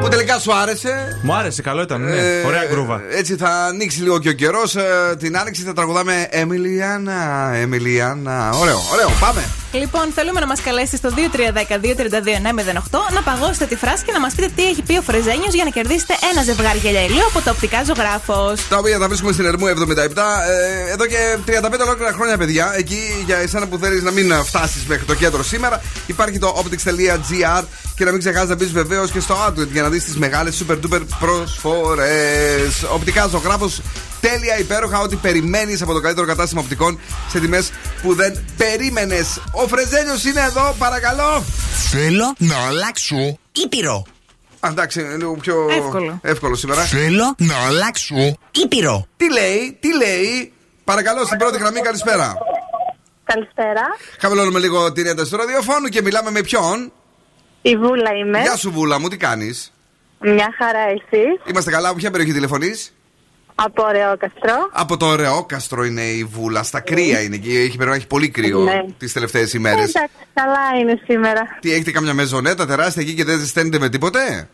[0.00, 1.18] Που τελικά σου άρεσε.
[1.22, 2.00] Μου άρεσε, καλό ήταν.
[2.00, 2.16] Ναι.
[2.16, 3.02] Ε, Ωραία γκρούβα.
[3.10, 4.76] Έτσι θα ανοίξει λίγο και ο καιρός.
[5.18, 8.50] την άνοιξη θα τραγουδάμε Emiliana, Emiliana.
[8.54, 9.44] Ωραίο, ωραίο, πάμε.
[9.72, 14.50] Λοιπόν, θέλουμε να μας καλέσετε στο 2310-232-908 να παγώσετε τη φράση και να μας πείτε
[14.56, 17.84] τι έχει πει ο Φρεζένιος για να κερδίσετε ένα ζευγάρι γυαλιά ηλίου από το οπτικά
[17.84, 18.68] ζωγράφος.
[18.68, 19.72] Τα οποία τα βρίσκουμε στην Ερμού 77.
[20.48, 22.72] Ε, εδώ και 35 ολόκληρα χρόνια, παιδιά.
[22.76, 27.64] Εκεί για εσένα που θέλεις να μην φτάσεις μέχρι το κέντρο σήμερα, υπάρχει το optics.gr
[27.96, 30.62] και να μην ξεχάσεις να μπεις βεβαίως και στο Outlet για να δεις τις μεγάλες
[30.62, 32.82] super duper προσφορές.
[32.94, 33.80] Οπτικά ζωγράφος
[34.26, 36.98] τέλεια, υπέροχα, ό,τι περιμένεις από το καλύτερο κατάστημα οπτικών
[37.28, 37.70] σε τιμές
[38.02, 39.40] που δεν περίμενες.
[39.52, 41.44] Ο Φρεζένιος είναι εδώ, παρακαλώ.
[41.90, 44.04] Θέλω να αλλάξω ήπειρο.
[44.60, 46.18] Α, Εντάξει, είναι λίγο πιο Εύκολο.
[46.22, 46.82] εύκολο σήμερα.
[46.82, 48.14] Θέλω να αλλάξω
[48.50, 49.06] ήπειρο.
[49.16, 50.52] Τι λέει, τι λέει;
[50.84, 52.34] Παρακαλώ, στην πρώτη γραμμή, καλησπέρα.
[53.24, 53.82] Καλησπέρα.
[54.20, 56.92] Χαμηλώνουμε λίγο την ένταση του ραδιοφώνου και μιλάμε με ποιον;
[57.62, 58.40] Η Βούλα είμαι.
[58.40, 59.72] Γεια σου, Βούλα μου, τι κάνεις;
[60.20, 61.22] Μια χαρά εσύ.
[61.50, 62.92] Είμαστε καλά, από ποια περιοχή τηλεφωνείς;
[63.64, 64.54] Από Ρεόκαστρο.
[64.72, 66.62] Από το Ρεόκαστρο είναι η Βούλα.
[66.62, 67.56] Στα κρύα είναι εκεί.
[67.56, 68.82] Έχει, πρέπει να έχει πολύ κρύο Ναι.
[68.98, 69.94] τις τελευταίες ημέρες.
[69.94, 71.40] Εντάξει, καλά είναι σήμερα.
[71.60, 74.48] Τι έχετε κάμια μεζονέτα τεράστια εκεί και δεν ζεσταίνετε με τίποτε;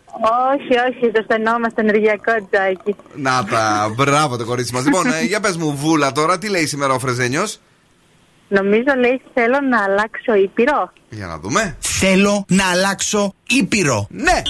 [0.52, 2.96] Όχι, όχι, το στενόμαστε ενεργειακό τζάκι.
[3.14, 4.84] Να τα, μπράβο το κορίτσι μας.
[4.84, 7.61] λοιπόν, ε, για πες μου, Βούλα τώρα, τι λέει σήμερα ο Φρεζένιος;
[8.49, 10.92] Νομίζω λέει θέλω να αλλάξω ήπειρο.
[11.11, 11.76] Για να δούμε.
[11.80, 14.07] Θέλω να αλλάξω ήπειρο.
[14.11, 14.42] Ναι!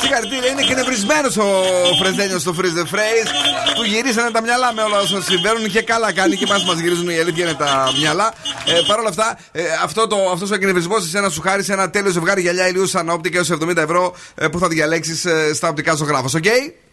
[0.00, 3.28] Συγχαρητήρια, είναι και νευρισμένο ο Φρεζένιος στο Freeze the Phrase.
[3.76, 7.08] Του γυρίσανε τα μυαλά με όλα όσα συμβαίνουν και καλά κάνει και εμάς μας γυρίζουν
[7.08, 8.32] η αλήθεια είναι τα μυαλά.
[8.66, 12.10] Ε, Παρ' όλα αυτά, ε, αυτό το, αυτός ο εκνευρισμό εσένα σου χάρισε ένα τέλειο
[12.10, 16.34] ζευγάρι γυαλιά ηλίου σαν όπτικα έως 70 ευρώ ε, που θα διαλέξεις στα οπτικά ζωγράφος.
[16.34, 16.44] Οκ;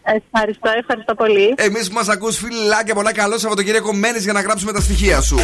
[0.02, 1.54] Ευχαριστώ, ευχαριστώ πολύ.
[1.56, 5.38] Εμεί που μα ακού, φιλάκια πολλά, καλό Σαββατοκύριακο μένει για να γράψουμε τα στοιχεία σου.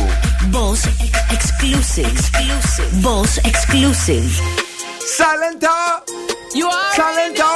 [0.52, 0.80] Boss
[1.36, 2.18] exclusive.
[3.04, 4.30] Boss exclusive.
[5.18, 5.76] Salento!
[6.58, 7.50] You are Salento!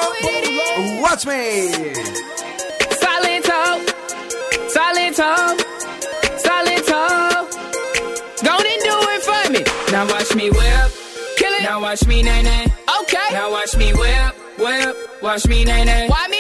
[1.05, 1.43] Watch me!
[3.03, 3.61] Silento,
[4.75, 5.31] Silento,
[6.45, 7.01] Silento.
[8.47, 9.63] Go and do it for me.
[9.95, 10.89] Now watch me whip,
[11.41, 11.63] kill it.
[11.71, 12.65] Now watch me nay nay.
[13.01, 13.29] Okay.
[13.39, 14.33] Now watch me whip,
[14.65, 14.95] whip.
[15.27, 16.05] Watch me nay nay.
[16.13, 16.40] Why me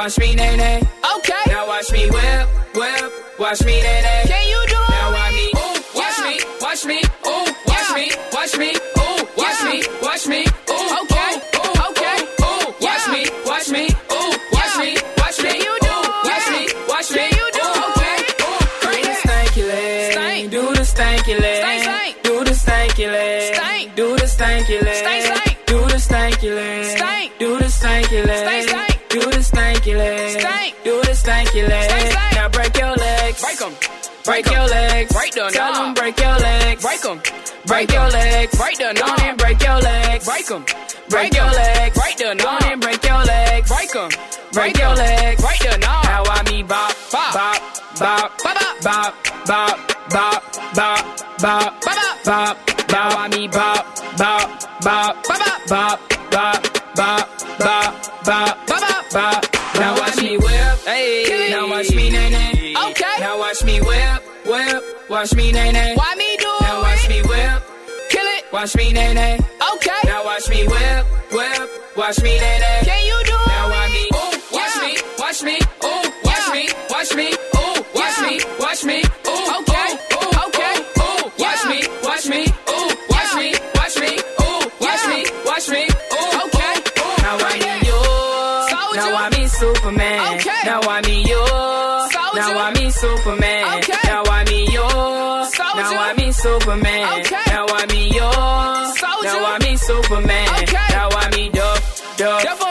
[0.00, 0.80] Watch me nay nay.
[1.18, 1.42] Okay.
[1.48, 3.12] Now watch me whip, whip.
[3.38, 4.22] Watch me nay nay.
[4.24, 4.96] Can you do it?
[4.96, 6.98] Now watch me, ooh, watch me, watch me,
[7.28, 10.40] ooh, watch me, watch me, ooh, watch me, watch me,
[10.72, 13.84] ooh, okay, ooh, okay, ooh, watch me, watch me,
[14.16, 18.60] ooh, watch me, watch me, you do, watch me, watch me, you do, okay, ooh,
[18.80, 24.82] do the stanky leg, do the stanky leg, do the stanky leg, do the stanky
[24.82, 28.89] leg, do the stanky leg, do the stanky leg, do the
[34.42, 35.12] break your legs.
[35.12, 35.50] Break them.
[35.52, 36.82] Tell them break your legs.
[36.82, 37.20] Break them.
[37.66, 38.56] Break your legs.
[38.56, 38.94] Break them.
[38.94, 40.26] No, then break your legs.
[40.26, 40.64] Break them.
[41.08, 41.98] Break your legs.
[41.98, 42.36] Break them.
[42.36, 43.68] No, then break your legs.
[43.68, 44.10] Break them.
[44.52, 45.42] Break your legs.
[45.42, 45.80] Break them.
[45.80, 45.86] No.
[45.86, 47.60] Now I me bop, bop, bop,
[47.98, 49.14] bop, bop, bop,
[49.46, 49.78] bop,
[50.10, 50.42] bop,
[50.74, 52.56] bop, bop, bop, bop.
[52.90, 53.86] Now I me bop,
[54.16, 56.09] bop, bop, bop, bop.
[65.10, 65.96] Watch me, nay, nay.
[65.96, 66.82] Why me do now it?
[66.82, 67.62] watch me whip.
[68.10, 68.44] Kill it.
[68.52, 69.40] Watch me, nay, nay.
[69.74, 70.00] Okay.
[70.04, 71.96] Now watch me whip, whip.
[71.96, 72.80] Watch me, nay, nay.
[72.84, 73.49] Can you do it?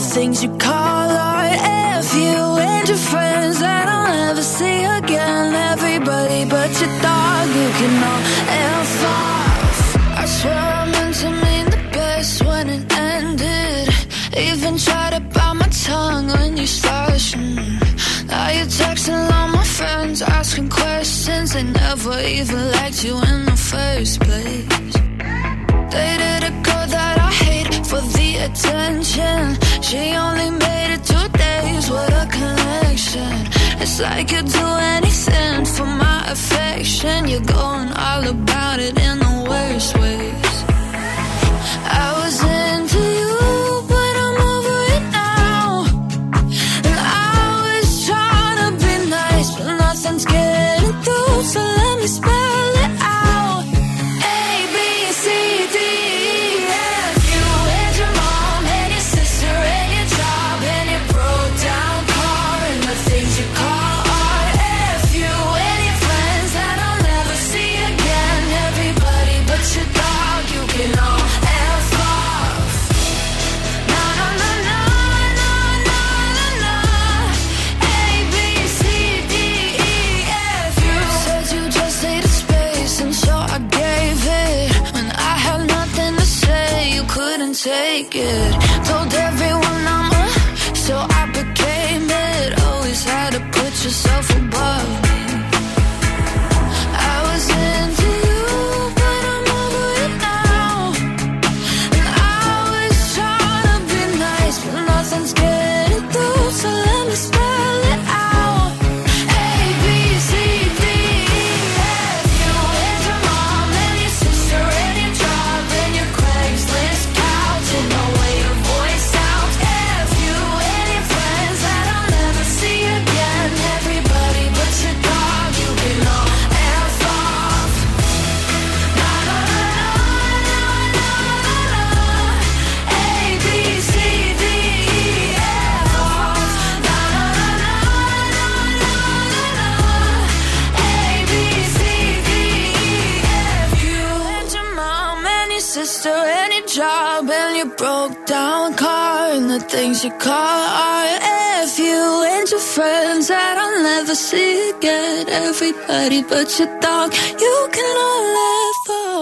[0.00, 1.52] the things you call art.
[1.98, 2.38] If you
[2.68, 5.54] and your friends that I'll never see again.
[5.72, 8.22] Everybody but your dog, you can all
[8.80, 9.78] F off.
[10.22, 13.88] I swear I meant to mean the best when it ended.
[14.48, 17.56] Even tried to bite my tongue when you slashing.
[18.26, 21.52] Now you're texting all my friends, asking questions.
[21.52, 24.94] They never even liked you in the first place.
[25.92, 31.26] They did a girl that I hate for the attention she only made it two
[31.36, 33.34] days, with a connection.
[33.82, 34.66] It's like you'd do
[34.96, 37.26] anything for my affection.
[37.26, 40.49] You're going all about it in the worst way.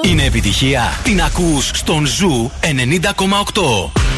[0.02, 0.98] Είναι επιτυχία.
[1.02, 4.17] Την ακούς στον Ζου 90,8.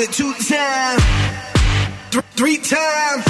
[0.00, 1.02] It two times,
[2.12, 3.24] th- three times,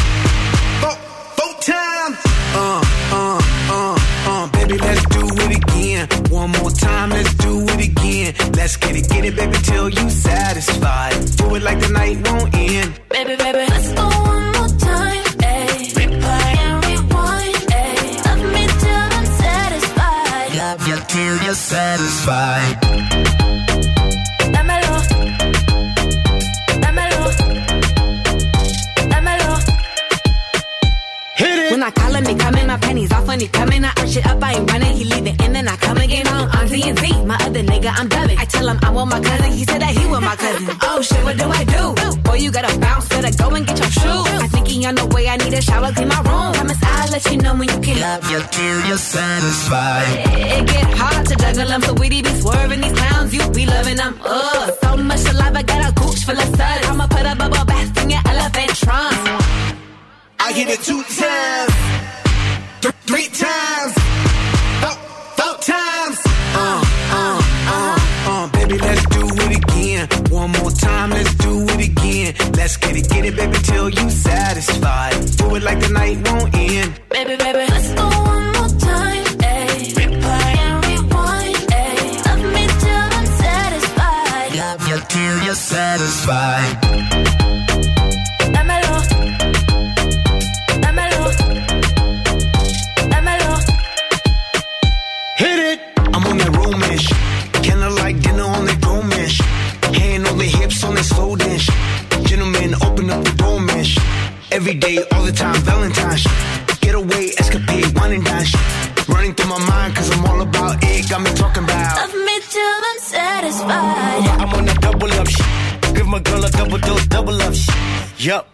[0.83, 0.97] four,
[1.39, 2.17] four times.
[2.53, 3.41] Uh, uh,
[3.71, 6.09] uh, uh, baby, let's do it again.
[6.31, 8.35] One more time, let's do it again.
[8.53, 11.15] Let's get it, get it, baby, till you satisfied.
[11.37, 13.01] Do it like the night won't end.
[13.09, 13.68] Baby, baby,
[48.19, 50.27] Love you till you're satisfied.
[50.35, 53.97] It get hard to juggle them, so we be swerving these clowns, you be loving
[53.97, 54.19] them.
[54.25, 56.87] Ugh, so much alive, I got a gooch full of suds.
[56.89, 59.15] I'ma put a bubble bath in your elephant trunk.
[60.41, 61.75] I hit it two times,
[62.83, 63.93] th- three times,
[64.83, 64.97] four,
[65.39, 66.19] four times.
[66.59, 66.83] Uh,
[67.19, 67.41] uh,
[67.71, 67.99] uh,
[68.31, 70.09] uh, baby, let's do it again.
[70.33, 72.35] One more time, let's do it again.
[72.55, 75.15] Let's get it, get it, baby, till you satisfied.
[75.37, 77.01] Do it like the night won't end.
[77.11, 77.58] Baby, baby,
[86.29, 86.88] fine.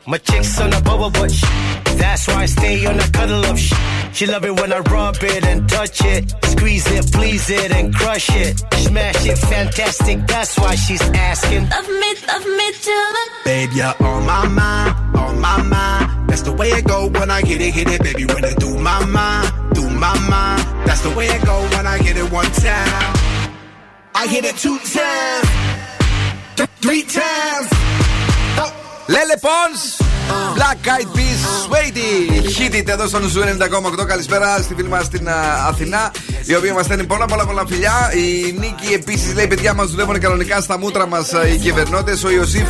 [0.07, 1.49] My chick's on a bubble butt shit.
[1.97, 3.79] That's why I stay on a cuddle up shit.
[4.13, 6.33] She love it when I rub it and touch it.
[6.45, 8.59] Squeeze it, please it, and crush it.
[8.75, 10.27] Smash it, fantastic.
[10.27, 11.69] That's why she's asking.
[11.69, 16.29] Love me, love me till I'm Babe, you're on my mind, on my mind.
[16.29, 18.25] That's the way it go when I hit it, hit it, baby.
[18.27, 20.87] When I do my mind, do my mind.
[20.87, 23.15] That's the way it go when I hit it one time.
[24.15, 25.49] I hit it two times,
[26.57, 27.94] th- three times.
[29.07, 30.05] Lele Pons!
[30.55, 32.49] Black Eyed Peas, Saweetie!
[32.59, 33.41] Hit it εδώ στον Zoo
[34.01, 34.07] 90,8.
[34.07, 36.13] Καλησπέρα στη φίλη μας στην α, Αθηνά,
[36.45, 38.13] η οποία μας στέλνει πολλά πολλά πολλά φιλιά.
[38.15, 42.13] Η Νίκη επίσης λέει: Παιδιά μας δουλεύουν κανονικά στα μούτρα μας οι κυβερνώντες.
[42.27, 42.69] Ο Ιωσήφ,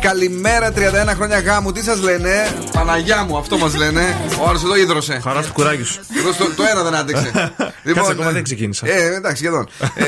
[0.00, 0.78] καλημέρα 31
[1.14, 1.72] χρόνια γάμου.
[1.72, 4.16] Τι σας λένε, Παναγιά μου, αυτό μας λένε.
[4.40, 5.20] Ο άλλος εδώ ίδρωσε.
[5.22, 6.00] Χαρά στο κουράγιο σου.
[6.18, 7.30] Εδώ στο, το ένα δεν άντεξε.
[7.94, 8.86] Κάτσε, ακόμα δεν ξεκίνησα.
[8.88, 9.68] Ε, εντάξει, σχεδόν.
[9.94, 10.04] ε,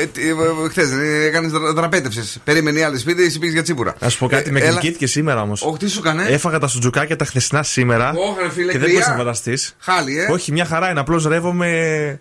[0.69, 0.89] Χθες
[1.25, 2.37] έκανες δραπέτευσες.
[2.43, 3.95] Περίμενε η άλλη σπίτι, εσύ πήγες για τσίπουρα.
[3.99, 4.69] Να σου πω κάτι, με Έλα.
[4.69, 5.61] γλυκύτηκε και σήμερα όμως.
[5.61, 8.09] Όχι, τι σου έκανε; Έφαγα τα σουτζουκάκια τα χθεσινά σήμερα.
[8.15, 8.93] Ωχ, ρε φίλε, και δεν κρύα.
[8.93, 9.57] μπορείς να φανταστεί.
[9.79, 10.31] Χάλι, ε.
[10.31, 10.99] Όχι, μια χαρά είναι.
[10.99, 11.67] Απλώς ρεύομαι.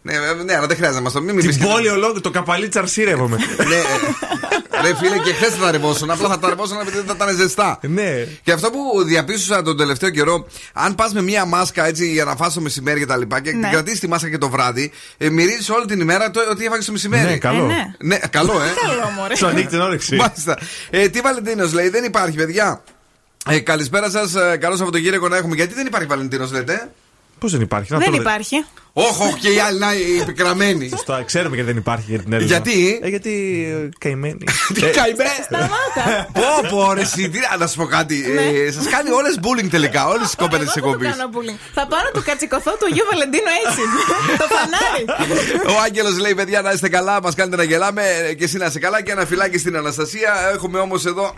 [0.03, 2.69] Ναι, ε, ναι, αλλά δεν χρειάζεται να μας το μην Την πόλη ολόκληρη, το καπαλί
[2.69, 3.37] τσαρσί ρεύομαι.
[4.83, 6.11] Ναι, ε, ρε φίλε, και χθες θα τα ρεβόσουν.
[6.11, 7.79] Απλά θα τα ρεβόσουν επειδή δεν θα ήταν ζεστά.
[7.83, 8.27] Ναι.
[8.43, 12.37] Και αυτό που διαπίστωσα τον τελευταίο καιρό, αν πας με μία μάσκα έτσι για να
[12.37, 13.61] φας το μεσημέρι και τα λοιπά και Ναι.
[13.61, 16.85] την κρατήσεις τη μάσκα και το βράδυ, ε, μυρίζεις όλη την ημέρα το, ότι έφαγες
[16.85, 17.29] το μεσημέρι.
[17.29, 17.65] Ναι, καλό.
[17.65, 17.93] Ε, ναι.
[17.99, 18.87] Ναι, καλό, ε.
[18.87, 19.37] Καλό, μωρέ.
[19.37, 20.17] Σου ανοίγει την όρεξη.
[20.17, 20.59] Μάλιστα.
[20.91, 22.83] Ε, τι Βαλεντίνος λέει, δεν υπάρχει, παιδιά.
[23.49, 25.55] Ε, καλησπέρα σας, καλό Σαββατοκύριακο να έχουμε.
[25.55, 26.91] Γιατί δεν υπάρχει Βαλεντίνος, λέτε;
[27.41, 28.65] Πώς δεν υπάρχει, να Δεν το υπάρχει.
[28.93, 30.89] Όχι, όχι, και οι άλλοι να είναι επικραμμένοι.
[30.89, 32.51] Σωστά, ξέρουμε γιατί δεν υπάρχει για την Έλληνα.
[32.51, 33.33] Γιατί; Ε, γιατί
[33.85, 34.45] ε, καημένη.
[34.75, 35.25] Τι καημέ!
[36.33, 38.25] Πω, πω, ρε, εσύ, τι να σου πω κάτι.
[38.75, 41.13] Σας κάνει όλες bullying τελικά, όλες τις κόπελε τη Εγώ δεν εκπομπή.
[41.13, 41.59] του κάνω bullying.
[41.75, 43.83] Θα πάω να του κατσικωθώ του Αγίου Βαλεντίνο έτσι.
[44.39, 45.05] το φανάρι.
[45.77, 48.67] Ο Άγγελος λέει: Παιδιά, να είστε καλά, μας κάνετε να γελάμε ε, και εσύ να
[48.67, 49.03] είσαι καλά.
[49.03, 50.33] Και ένα φυλάκι στην Αναστασία.
[50.55, 51.35] Έχουμε όμως εδώ.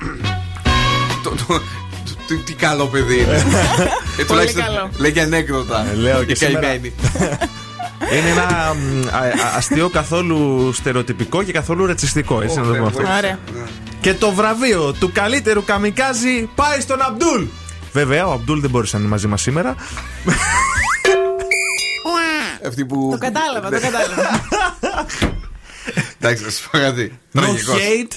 [2.33, 3.45] Το- το- τι- Τι καλό παιδί είναι.
[4.18, 4.91] Ε, τουλάχιστον καλό.
[4.97, 5.87] Λέγει ανέκδοτα.
[5.93, 6.61] Ε, λέω και Η σήμερα.
[6.66, 6.93] καημένη.
[8.18, 12.41] Είναι ένα μ, α- α- αστείο καθόλου στερεοτυπικό και καθόλου ρετσιστικό.
[12.43, 13.03] Έτσι να το πούμε αυτό.
[13.18, 13.39] Ωραία.
[14.01, 17.43] Και το βραβείο του καλύτερου καμικάζι πάει στον Αμπτούλ.
[17.93, 19.74] Βέβαια, ο Αμπτούλ δεν μπόρεσε να είναι μαζί μας σήμερα.
[22.68, 23.09] Αυτή που.
[23.11, 23.80] Το κατάλαβα, το Ναι.
[23.80, 24.22] κατάλαβα.
[26.20, 27.18] Εντάξει, να σου πω κάτι.
[27.35, 27.76] No Τραγικός.
[27.76, 28.14] hate.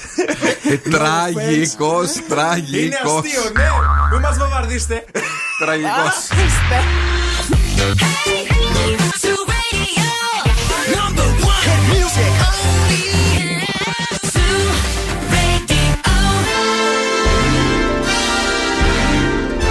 [0.71, 3.25] Ε, Τραγικός, Είναι τραγικός.
[3.25, 3.67] αστείο, ναι.
[4.11, 5.05] Μην μας βομβαρδίστε.
[5.59, 6.13] Τραγικός.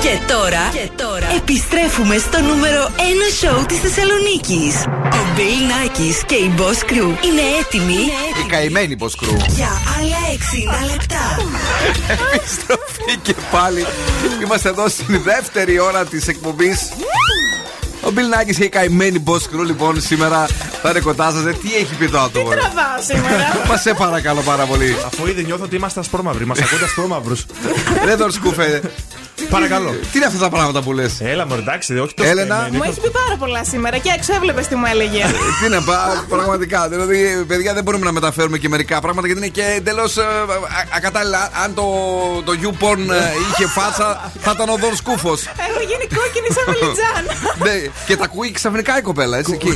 [0.01, 1.04] Και τώρα, και τώρα
[1.37, 3.01] επιστρέφουμε στο νούμερο 1
[3.41, 4.75] σοου της Θεσσαλονίκης.
[4.87, 7.95] Ο Bill Nackis και η Boss Crew είναι έτοιμοι
[8.45, 9.37] Η καημένη πως κρού.
[9.49, 9.69] για
[9.99, 10.17] άλλα
[10.87, 11.39] 60 λεπτά.
[12.35, 13.87] Επιστροφή και πάλι.
[14.43, 16.93] Είμαστε εδώ στην δεύτερη ώρα της εκπομπής.
[18.03, 20.47] Ο Μπιλ Νάκης και η καημένη boss crew λοιπόν σήμερα
[20.87, 21.41] θα είναι κοντά σα.
[21.43, 22.49] Τι έχει πει το άτομο.
[22.51, 24.97] ρε; Τραβάω σήμερα; Μα σε παρακαλώ πάρα πολύ.
[25.07, 26.45] Αφού ήδη νιώθω ότι είμαστε ασπρόμαυροι.
[26.47, 27.47] Μας ακούτε ασπρόμαυρους.
[28.09, 28.83] Δεν τον σκούφε.
[29.51, 29.91] Παρακαλώ.
[29.91, 32.29] Τι είναι αυτά τα πράγματα που λες; Έλα, μου εντάξει, όχι τόσο.
[32.31, 32.55] Έλενα.
[32.55, 32.77] καημένη.
[32.77, 35.25] Μου έχεις πει πάρα πολλά σήμερα και έξω έβλεπες τι μου έλεγε.
[35.63, 36.89] Τι να πά, πραγματικά.
[36.89, 40.15] Δηλαδή, παιδιά, δεν μπορούμε να μεταφέρουμε και μερικά πράγματα γιατί είναι και εντελώς
[40.97, 41.51] ακατάλληλα.
[41.65, 41.85] Αν το,
[42.45, 45.41] το YouPorn ε, είχε φάτσα, θα ήταν ο Δον Σκούφος.
[45.43, 47.25] Έχω γίνει κόκκινη σαν βελιτζάν.
[47.65, 49.73] ναι, και τα ακούει ξαφνικά η κοπέλα, έτσι εκεί.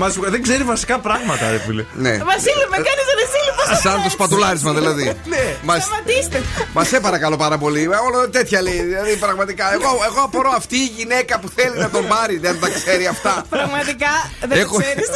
[0.00, 1.84] Μα δεν ξέρει βασικά πράγματα, ρε φίλε.
[2.04, 2.10] ναι.
[2.32, 3.47] Βασίλη, με κάνεις ρεσίλη πώ
[3.82, 5.04] Σαν το σπατουλάρισμα δηλαδή.
[5.24, 5.54] Ναι.
[5.62, 6.42] Μας, Σταματήστε.
[6.74, 7.82] Μας σε παρακαλώ πάρα πολύ.
[7.82, 8.82] Ε, Όλο τέτοια λέει.
[8.82, 9.72] Δηλαδή πραγματικά.
[9.72, 13.44] Εγώ, εγώ απορώ αυτή η γυναίκα που θέλει να τον πάρει δεν τα ξέρει αυτά.
[13.50, 15.08] Πραγματικά δεν το Έχω- ξέρεις.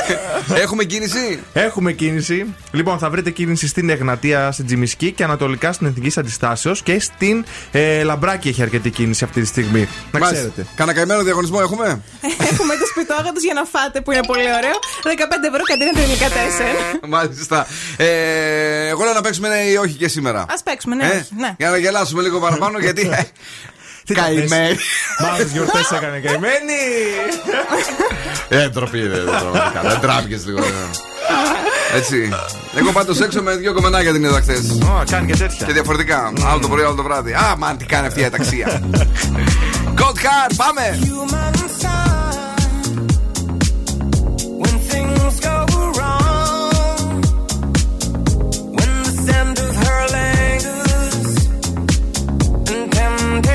[0.62, 2.54] Έχουμε κίνηση; Έχουμε κίνηση.
[2.70, 7.44] Λοιπόν, θα βρείτε κίνηση στην Εγνατία, στην Τζιμισκή και ανατολικά στην Εθνική Αντιστάσεως και στην
[7.72, 9.88] ε, Λαμπράκη έχει αρκετή κίνηση αυτή τη στιγμή.
[10.12, 10.66] Να Μας- ξέρετε.
[10.74, 12.00] Κανένα καημένο διαγωνισμό έχουμε;
[12.50, 14.76] Έχουμε τους σπιτόγατου για να φάτε που είναι πολύ ωραίο.
[15.02, 17.08] 15 ευρώ καντίνα τελικά 4.
[17.08, 17.66] Μάλιστα.
[17.96, 18.06] Ε,
[18.88, 20.40] εγώ λέω να παίξουμε ναι ή όχι και σήμερα.
[20.40, 21.54] Α παίξουμε, ναι, Ε, όχι, ναι.
[21.58, 23.10] Για να γελάσουμε λίγο παραπάνω γιατί.
[23.12, 23.22] ε,
[24.04, 24.76] Τι θα Καημένη.
[25.20, 26.78] Μάλλον γιορτές έκανε καημένη.
[28.48, 29.80] Ε, ντροπή, ρε, πραγματικά.
[29.82, 30.58] Δεν τράπηκε λίγο.
[30.58, 31.96] ε.
[31.96, 32.28] Έτσι.
[32.76, 34.70] Εγώ πάντως έξω με δύο κομμενάκια την είδα χθες.
[34.82, 35.66] Ω, κάνει και τέτοια.
[35.66, 36.32] Και διαφορετικά.
[36.46, 37.32] Άλλο το πρωί, άλλο το βράδυ.
[37.32, 38.80] Α, μαν, τι κάνει αυτή η αταξία.
[39.98, 40.98] Cold Hard, πάμε!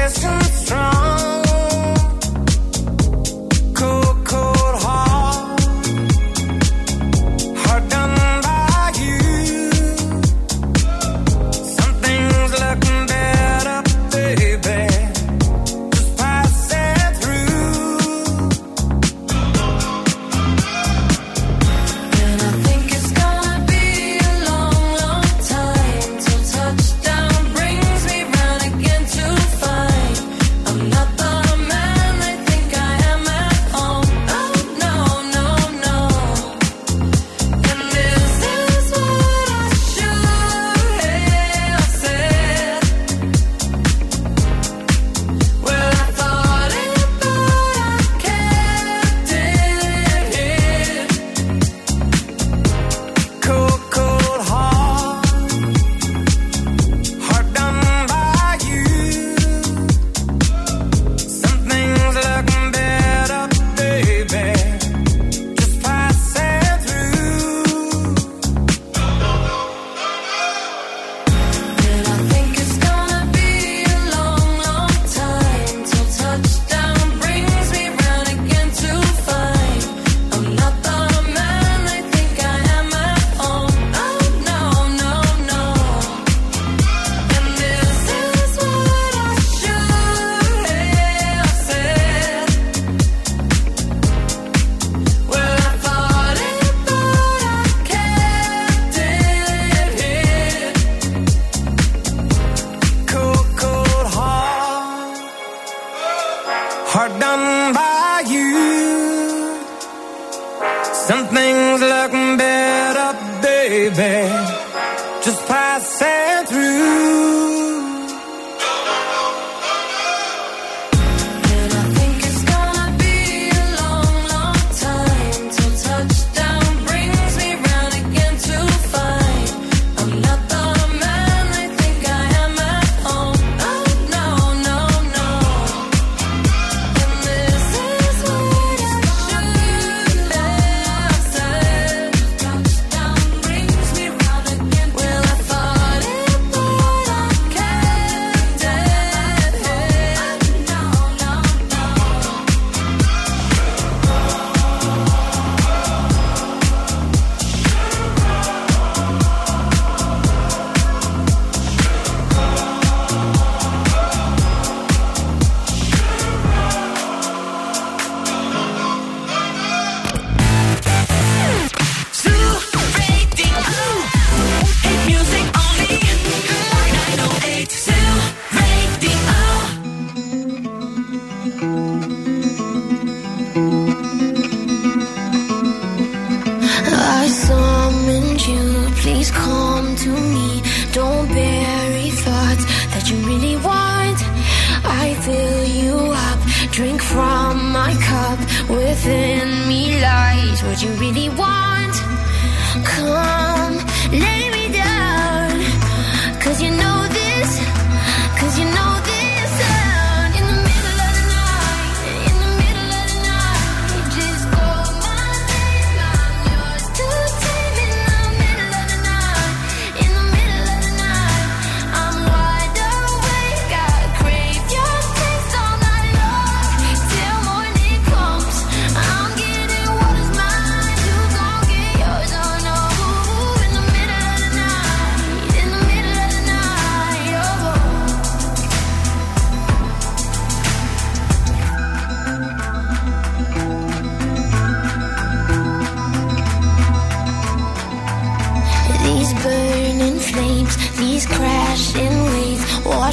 [0.09, 1.06] It's too strong.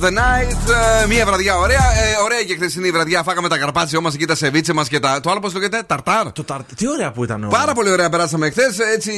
[0.00, 0.72] of the Night.
[1.02, 1.78] ε, Μία βραδιά ωραία.
[1.78, 3.22] Ε, ωραία και χθεσινή βραδιά.
[3.22, 5.20] Φάγαμε τα καρπάτσια μας εκεί, τα σεβίτσε μας και τα.
[5.20, 6.32] Το άλλο πώς λέγεται, ταρτάρ.
[6.32, 6.64] Το ταρτ...
[6.76, 7.46] Τι ωραία που ήταν.
[7.50, 8.78] Πάρα πολύ ωραία περάσαμε χθες.
[8.94, 9.12] Έτσι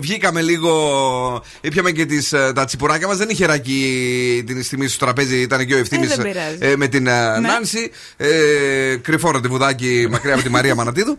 [0.00, 1.42] βγήκαμε λίγο.
[1.60, 3.16] Ήπιαμε και τις, ε, τα τσιπουράκια μας.
[3.16, 5.40] Δεν είχε ράκι την στιγμή στο τραπέζι.
[5.40, 6.76] Ήταν και ο ευθύνη Ε, δεν πειράζει.
[6.76, 7.48] με την ε, Ναι.
[7.48, 7.90] Νάνση.
[8.16, 8.28] Ε,
[9.02, 11.16] κρυφό ραντεβουδάκι μακριά από τη Μαρία Μανατίδου.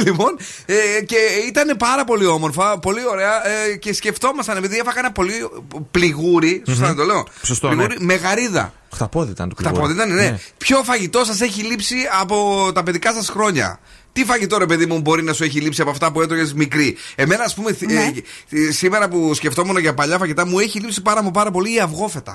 [0.00, 0.36] Ε, λι- λοιπόν,
[0.66, 1.16] ε, και
[1.48, 3.46] ήταν πάρα πολύ όμορφα, πολύ ωραία.
[3.48, 5.48] Ε, και σκεφτόμασταν, επειδή έφαγα ένα πολύ
[5.90, 6.62] πληγούρι.
[6.66, 6.90] Σωστά Μμμ.
[6.90, 7.26] να το λέω.
[7.42, 8.04] Σωστό, πληγούρι ναι.
[8.04, 8.72] με γαρίδα.
[8.94, 9.80] Χταπόδι ήταν το Τα κλειδί.
[9.80, 10.38] πόδια ήταν, ναι.
[10.58, 13.80] Ποιο φαγητό σας έχει λείψει από τα παιδικά σας χρόνια;
[14.12, 16.96] Τι φαγητό, ρε παιδί μου, μπορεί να σου έχει λείψει από αυτά που έτρωγες μικρή;
[17.14, 18.12] Εμένα, ας πούμε, θ- Ναι.
[18.50, 21.74] ε, ε, σήμερα που σκεφτόμουν για παλιά φαγητά, μου έχει λείψει πάρα, μου πάρα πολύ
[21.74, 22.32] η αυγόφετα.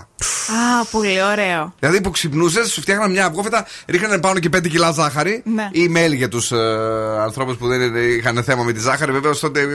[0.47, 1.73] Α, πολύ ωραίο.
[1.79, 5.69] Δηλαδή που ξυπνούσες, σου φτιάχναν μια αυγόφετα, ρίχνανε πάνω και 5 κιλά ζάχαρη Ναι.
[5.71, 6.57] ή μέλι για τους ε,
[7.21, 9.11] ανθρώπους που δεν είχαν θέμα με τη ζάχαρη.
[9.11, 9.65] Βεβαίω τότε ε,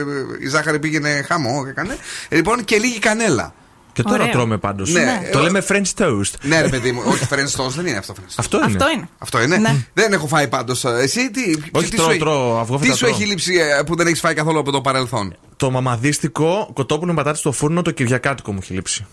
[0.41, 1.97] η ζάχαρη πήγαινε χαμό, έκανε.
[2.29, 3.53] Ε, λοιπόν, και λίγη κανέλα.
[3.93, 4.31] Και τώρα Ωραίο.
[4.31, 4.91] τρώμε πάντως.
[4.91, 5.29] Ναι.
[5.31, 6.31] Το λέμε French toast.
[6.41, 8.13] Ναι, ρε παιδί μου, όχι French toast, δεν είναι αυτό.
[8.17, 8.33] French toast.
[8.35, 8.65] Αυτό είναι.
[8.65, 9.09] Αυτό είναι.
[9.17, 9.57] Αυτό είναι.
[9.57, 9.75] Ναι.
[9.93, 10.83] Δεν έχω φάει πάντως.
[10.85, 11.41] Εσύ τι.
[11.71, 13.15] Όχι, τι τρώω, σου έχει- τρώω, αυγόφετα Τι σου τρώω.
[13.15, 17.17] έχει λείψει ε, που δεν έχεις φάει καθόλου από το παρελθόν; Το μαμαδίστικο κοτόπουλο με
[17.17, 19.05] πατάτες στο φούρνο το Κυριακάτικο μου έχει λείψει.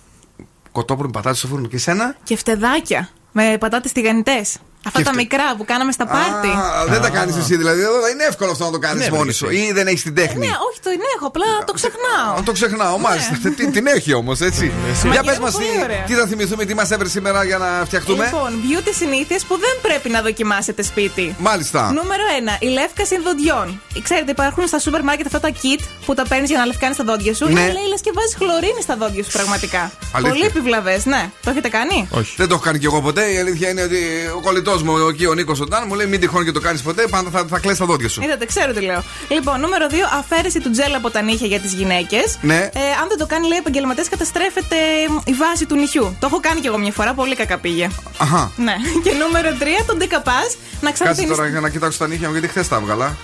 [0.73, 3.09] Κοτόπουλο πατάτες στο φούρνο και εσένα; Και φτεδάκια.
[3.33, 4.57] Με πατάτες τηγανιτές.
[4.87, 6.49] Αυτά Και τα φτε- μικρά που κάναμε στα πάρτι.
[6.49, 7.81] Α, δεν τα κάνεις εσύ δηλαδή.
[7.81, 9.47] Εδώ είναι εύκολο αυτό να το κάνεις Ναι, μόνη βρε, σου.
[9.47, 9.57] εσύ.
[9.57, 10.39] Ή δεν έχεις την τέχνη.
[10.47, 12.33] Ναι, όχι, το είναι έχω, απλά το ξεχνάω.
[12.39, 13.39] Α, Το ξεχνάω, μάλιστα.
[13.57, 14.65] Τι- Την έχει όμως, έτσι.
[14.65, 16.03] Για Μαγειρεύω πες μας πολύ ωραία.
[16.07, 19.75] τι θα θυμηθούμε, τι μας έβρε σήμερα για να φτιαχτούμε; Λοιπόν, beauty συνήθειες που δεν
[19.83, 21.35] πρέπει να δοκιμάσετε σπίτι.
[21.39, 21.93] Μάλιστα.
[21.93, 22.57] Νούμερο 1.
[22.61, 23.81] Η λεύκαση δοντιών.
[24.03, 27.05] Ξέρετε, υπάρχουν στα σούπερ μάρκετ αυτά τα kit που τα παίρνεις για να λευκάνεις τα
[27.05, 27.45] δόντια σου.
[27.45, 27.51] Ναι.
[27.51, 29.91] Είναι λέει λες και βάζεις χλωρίνη στα δόντια σου πραγματικά.
[30.13, 30.33] Αλήθεια.
[30.35, 31.31] Πολύ επιβλαβές, ναι.
[31.45, 32.35] Το έχετε κάνει; Όχι.
[32.37, 33.33] Δεν το έχω κάνει κι εγώ ποτέ.
[33.33, 34.01] Η αλήθεια είναι ότι
[34.37, 37.07] ο κολλητός μου εκεί, ο Νίκος Οντάν, μου λέει μην τυχόν και το κάνεις ποτέ.
[37.11, 38.23] Πάντα θα, θα κλέσει τα δόντια σου.
[38.23, 39.03] Είδατε, ξέρω τι λέω.
[39.29, 39.95] Λοιπόν, νούμερο 2.
[40.19, 42.39] Αφαίρεση του τζέλ από τα νύχια για τις γυναίκες.
[42.43, 42.55] Ναι.
[42.57, 44.77] Ε, αν δεν το κάνει, λέει επαγγελματές, καταστρέφεται
[45.25, 46.17] η βάση του νυχιού.
[46.21, 47.89] Το έχω κάνει κι εγώ μια φορά, πολύ κακά πήγε.
[48.19, 48.53] Αχα.
[48.57, 48.75] Ναι.
[49.05, 49.65] Και νούμερο 3.
[49.87, 50.33] Τον δεκαπά
[50.81, 51.29] να Κάτσε ξαναθύνει.
[51.29, 53.05] τώρα για να κοιτάξω τα νύχια μου γιατί χθες τα έβγαλα.
[53.05, 53.17] Α,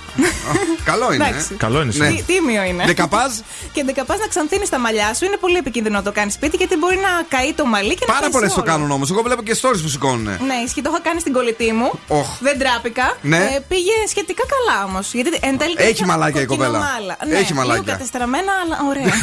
[0.90, 1.28] Καλό είναι.
[1.28, 1.48] Εντάξει.
[1.52, 1.56] ε.
[1.56, 1.92] Καλό είναι Ναι.
[1.92, 2.14] σήμερα.
[2.26, 2.84] Τίμιο είναι.
[2.86, 3.32] Δεκαπάζ.
[3.74, 6.76] Και δεκαπά να ξανθύνεις τα μαλλιά σου είναι πολύ επικίνδυνο να το κάνεις σπίτι γιατί
[6.76, 8.70] μπορεί να καεί το μαλλί και να Πάρα πέσει πολλές το όλο.
[8.70, 9.10] κάνουν όμως.
[9.10, 10.24] Εγώ βλέπω και stories που σηκώνουν.
[10.24, 11.90] Ναι, ισχύει, το είχα κάνει στην κολλητή μου.
[12.08, 12.26] Οχ.
[12.40, 13.16] Δεν τράπηκα.
[13.22, 13.36] Ναι.
[13.36, 15.12] Ε, πήγε σχετικά καλά όμως.
[15.14, 15.74] Γιατί εν τέλει.
[15.78, 16.78] Έχει είχε μαλάκια η κοπέλα.
[16.78, 17.16] κοκκινομάλα.
[17.28, 17.80] Ναι, Έχει μαλάκια.
[17.82, 19.12] Λίγο κατεστραμμένα, αλλά ωραία.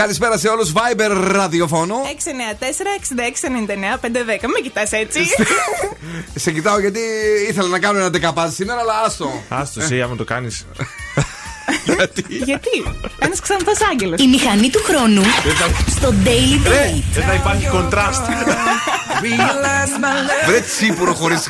[0.00, 0.72] Καλησπέρα σε όλους.
[0.72, 1.94] Viber ραδιοφώνου.
[2.04, 2.08] 694-6699-510.
[4.54, 5.20] Μην κοιτάς έτσι.
[6.34, 7.00] Σε κοιτάω γιατί
[7.48, 9.42] ήθελα να κάνω ένα δεκαπάζ σήμερα, αλλά άστο.
[9.48, 10.66] Άστο, εσύ άμα το κάνεις.
[11.84, 12.84] Γιατί; Γιατί;
[13.18, 14.20] Ένας ξανθός άγγελος.
[14.20, 15.22] Η μηχανή του χρόνου
[15.90, 17.02] στο Daily Beat.
[17.12, 18.22] Δεν θα υπάρχει κοντράστ.
[20.46, 21.46] Βρε τσίπουρο χωρίς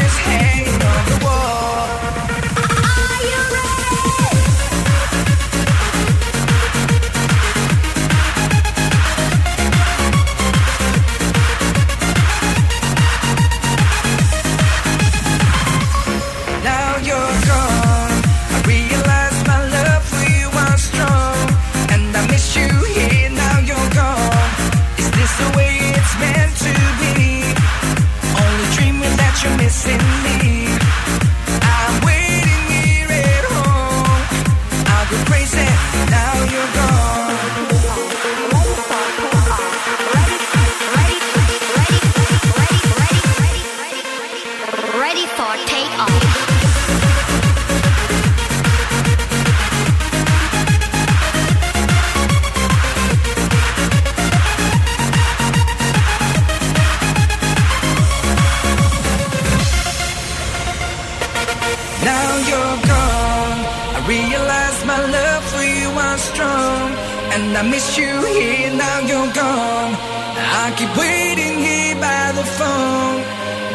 [0.00, 0.53] his head.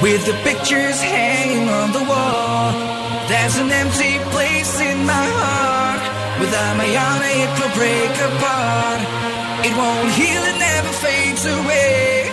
[0.02, 2.72] With the pictures hanging on the wall.
[3.28, 6.02] There's an empty place in my heart.
[6.40, 9.02] Without my honor, it will break apart.
[9.68, 12.32] It won't heal, it never fades away.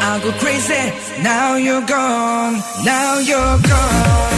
[0.00, 1.22] I'll go crazy.
[1.22, 2.62] Now you're gone.
[2.84, 4.37] Now you're gone.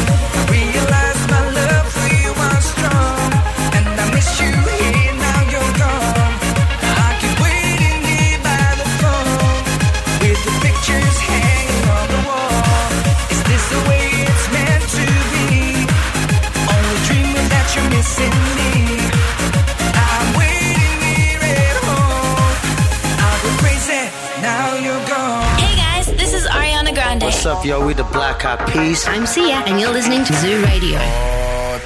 [27.43, 27.87] What's up, yo?
[27.87, 29.09] We the Black Eyed Peas.
[29.09, 30.99] I'm Sia, and you're listening to Zoo Radio.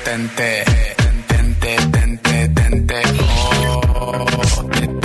[0.02, 0.64] Tente,
[1.30, 3.02] tente, tente, tente.
[3.94, 4.24] Oh,
[4.72, 5.04] tente.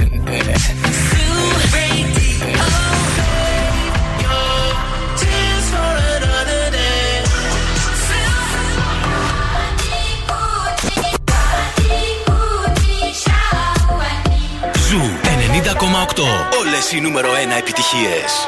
[14.89, 16.23] Ζου 90,8.
[16.59, 18.47] Όλες οι νούμερο 1 επιτυχίες.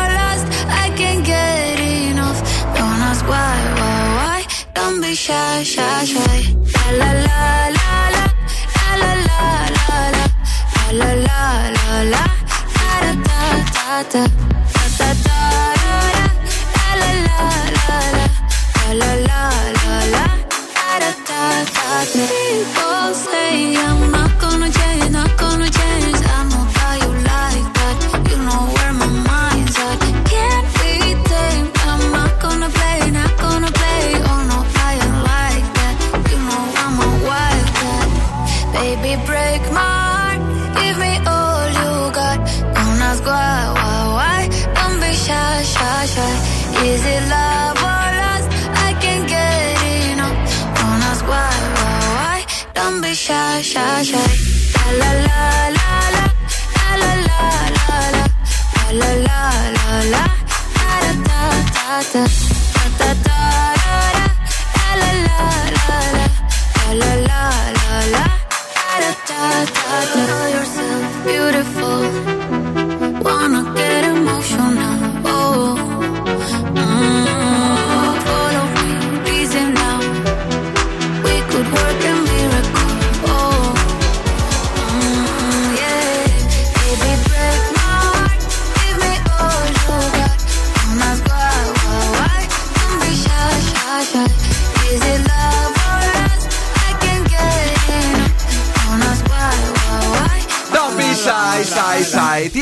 [4.73, 6.55] Don't be shy, shy, shy.
[6.99, 8.25] La la la la la,
[9.01, 9.41] la la la
[9.77, 10.25] la la,
[10.99, 11.41] la la
[11.77, 12.23] la la,
[12.77, 13.39] da da da
[13.75, 14.23] da da,
[14.73, 15.89] da da da da,
[16.99, 18.29] la la la la,
[18.99, 19.43] la la
[19.79, 20.25] la la,
[20.75, 21.41] da da da
[21.75, 21.87] da.
[22.13, 24.90] People say I'm not gonna change.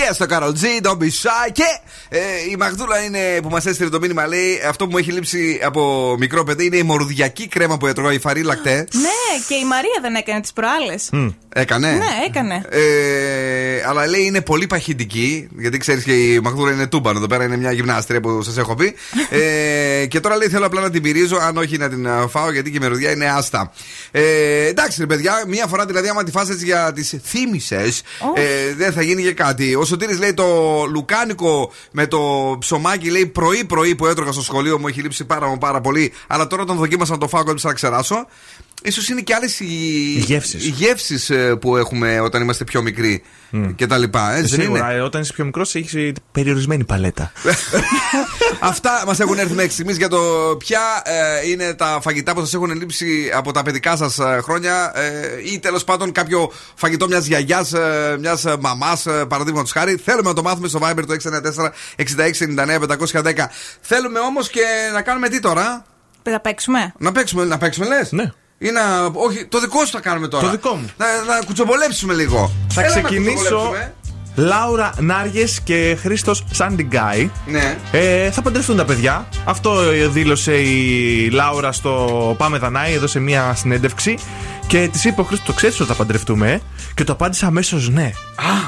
[0.10, 1.80] Τι έστω, Καροτζή, τον Μπισά και
[2.10, 2.19] ε,
[2.52, 4.27] η Μαγδούλα είναι που μας έστειλε το μήνυμα.
[4.27, 8.14] Λέει αυτό που μου έχει λείψει από μικρό παιδί είναι η μορουδιακή κρέμα που έτρωγα,
[8.14, 8.88] η φαρί λακτέ.
[8.91, 11.10] Ναι, και η Μαρία δεν έκανε τις προάλλες.
[11.53, 11.91] Έκανε.
[11.91, 12.65] Ναι, έκανε.
[12.69, 15.49] Ε, αλλά λέει είναι πολύ παχυντική.
[15.57, 17.15] Γιατί ξέρεις και η Μαγδούρα είναι τούμπαν.
[17.15, 18.95] Εδώ πέρα είναι μια γυμνάστρια που σας έχω πει.
[20.02, 21.38] ε, και τώρα λέει θέλω απλά να την πυρίζω.
[21.38, 23.72] Αν όχι να την α, φάω γιατί και η μυρωδιά είναι άστα.
[24.11, 28.02] Ε, εντάξει, ρε παιδιά, μία φορά δηλαδή άμα τη φάσει για τις θύμησες,
[28.34, 29.76] ε, δεν θα γίνει και κάτι.
[29.76, 30.45] Ο Σωτήρης λέει το
[30.91, 35.58] λουκάνικο με το ψωμάκι λέει πρωί-πρωί που έτρωγα στο σχολείο μου έχει λείψει πάρα, μου
[35.58, 36.14] πάρα πολύ.
[36.28, 38.26] Αλλά τώρα τον δοκίμασα να το φάω, έπεισα να ξεράσω.
[38.84, 39.65] Ίσως είναι και άλλες οι,
[40.15, 40.65] Οι γεύσεις.
[40.65, 43.23] οι γεύσεις, ε, που έχουμε όταν είμαστε πιο μικροί
[43.76, 44.31] και τα λοιπά.
[44.31, 47.31] Ε, δεν Σίγουρα, είναι; ε, όταν είσαι πιο μικρός, έχεις περιορισμένη παλέτα.
[48.60, 50.19] Αυτά μας έχουν έρθει μέχρι στιγμής για το
[50.57, 55.51] ποια ε, είναι τα φαγητά που σας έχουν λείψει από τα παιδικά σας χρόνια ε,
[55.53, 59.95] ή τέλος πάντων κάποιο φαγητό μιας γιαγιάς, ε, μιας μαμάς, ε, παραδείγματος χάρη.
[60.03, 63.49] Θέλουμε να το μάθουμε στο Viber το 694 6699 510.
[63.81, 64.61] Θέλουμε όμως και
[64.93, 65.85] να κάνουμε τι τώρα;
[66.23, 66.93] Θα παίξουμε.
[66.97, 68.31] Να παίξουμε, να παίξουμε λες; Ναι.
[68.61, 69.06] Ή να.
[69.14, 70.45] Όχι, το δικό σου θα κάνουμε τώρα.
[70.45, 70.90] Το δικό μου.
[70.98, 72.52] Να, να κουτσομπολέψουμε λίγο.
[72.69, 73.73] Θα Έλα να ξεκινήσω.
[74.40, 74.48] Κουτσομπολέψουμε.
[74.48, 77.30] Λάουρα Νάριε και Χρήστος Σαντιγκάη.
[77.48, 77.78] Ναι.
[77.91, 79.28] Ε, θα παντρευτούν τα παιδιά.
[79.45, 84.18] Αυτό ε, δήλωσε η Λάουρα στο Πάμε Δανάη, έδωσε μία συνέντευξη.
[84.68, 86.52] Και της είπε ο Χρήστος: Το ξέρεις ότι θα παντρευτούμε.
[86.52, 86.60] ε;»
[86.94, 88.11] Και το απάντησε αμέσως ναι.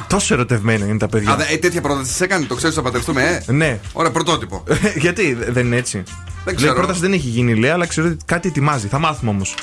[0.08, 1.32] Τόσο ερωτευμένα είναι τα παιδιά.
[1.32, 3.80] Α, δε- ε, τέτοια πρόταση της έκανε, το ξέρεις ότι θα παντρευτούμε, ε; Ναι.
[3.94, 4.64] Ωραία, πρωτότυπο.
[4.96, 5.98] Γιατί δεν είναι έτσι.
[5.98, 6.72] Δεν Λέει, ξέρω.
[6.72, 8.88] η πρόταση δεν έχει γίνει, λέει, αλλά ξέρω ότι κάτι ετοιμάζει.
[8.88, 9.54] Θα μάθουμε όμως.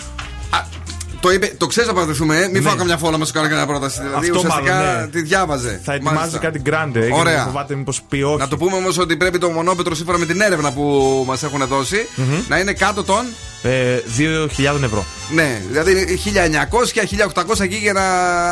[1.21, 2.61] Το, είπε, το ξέρεις να παντρευτούμε, ε; Μην Ναι.
[2.69, 4.01] φάω καμιά φόλα μα σου κάνω κανένα πρόταση.
[4.03, 5.07] Δηλαδή Αυτό ουσιαστικά μάλλον, ναι.
[5.07, 5.81] τη διάβαζε.
[5.85, 6.39] Θα ετοιμάζει Μάλιστα.
[6.39, 7.07] κάτι γκράντε.
[7.07, 7.33] ε, Ωραία.
[7.33, 8.37] γιατί Φοβάται μήπως πει όχι.
[8.37, 11.67] Να το πούμε όμως ότι πρέπει το μονόπετρο σύμφωνα με την έρευνα που μας έχουν
[11.67, 12.39] δώσει Μμμ.
[12.49, 13.25] να είναι κάτω των.
[13.63, 15.05] Ε, 2.000 ευρώ.
[15.35, 18.03] Ναι, δηλαδή 1900-1800 εκεί για να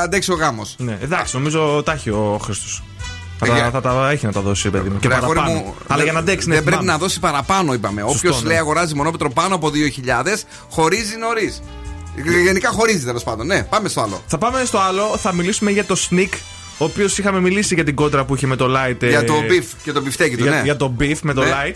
[0.01, 0.75] αντέξει ο γάμος.
[0.79, 2.83] Ναι, εντάξει, νομίζω τα έχει ο Χρήστος.
[3.39, 4.99] Θα, Ε, τα- θα τα έχει να τα δώσει, παιδί μου.
[4.99, 5.59] Και Ρε, αγόρι παραπάνω.
[5.61, 6.99] μου, Αλλά δεν- για να αντέξει, ναι, Δεν πρέπει θυμάμαι.
[6.99, 8.01] να δώσει παραπάνω, είπαμε.
[8.01, 8.49] Σωστό, Όποιος ναι.
[8.49, 11.63] λέει αγοράζει μονόπετρο πάνω από 2.000, χωρίζει νωρίς.
[12.45, 13.47] Γενικά χωρίζει τέλος πάντων.
[13.47, 14.23] Ναι, πάμε στο άλλο.
[14.27, 16.29] Θα πάμε στο άλλο, θα μιλήσουμε για το Sneak.
[16.79, 19.03] Ο οποίος είχαμε μιλήσει για την κόντρα που είχε με το Light.
[19.03, 20.61] ε, Για το beef και το μπιφτέκι του, για, ναι.
[20.65, 21.51] για το beef με το Ναι.
[21.51, 21.75] Light.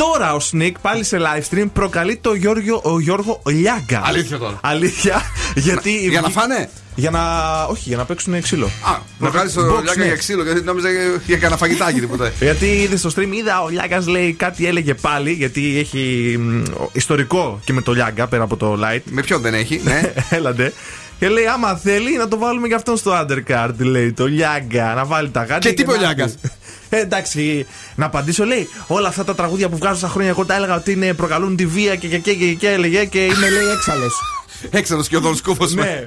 [0.00, 4.02] Τώρα ο Sneak πάλι σε live stream προκαλεί το Γιώργο, ο Γιώργο Λιάγκα.
[4.04, 4.58] Αλήθεια τώρα.
[4.62, 5.22] Αλήθεια.
[5.66, 7.20] γιατί Για να φάνε; Για να.
[7.64, 8.66] Όχι, για να παίξουν ξύλο.
[8.66, 10.04] Α, να κάνει το Box, λιάκα ναι.
[10.04, 10.88] για ξύλο, γιατί νόμιζα
[11.26, 12.32] για κανένα φαγητάκι τίποτα.
[12.40, 16.62] Γιατί είδε στο stream, είδα ο Λιάγκας λέει κάτι έλεγε πάλι, γιατί έχει μ,
[16.92, 19.02] ιστορικό και με το Λιάγκα πέρα από το Light.
[19.04, 20.12] Με ποιον δεν έχει, ναι.
[20.30, 20.72] Έλαντε.
[21.20, 25.04] Και λέει, άμα θέλει να το βάλουμε και αυτόν στο undercard, λέει το Λιάγκα, να
[25.04, 25.58] βάλει τα γάτια.
[25.58, 26.50] Και τι είπε ο να Λιάγκας; πει.
[26.88, 30.54] Ε, εντάξει, να απαντήσω, λέει, όλα αυτά τα τραγούδια που βγάζω στα χρόνια, εγώ τα
[30.54, 33.68] έλεγα ότι είναι, προκαλούν τη βία και, και, και, και, και έλεγε και είμαι, λέει,
[33.76, 34.10] έξαλλο.
[34.70, 35.74] Έξαλλος και ο Δον Σκούφος.
[35.74, 36.04] Ναι.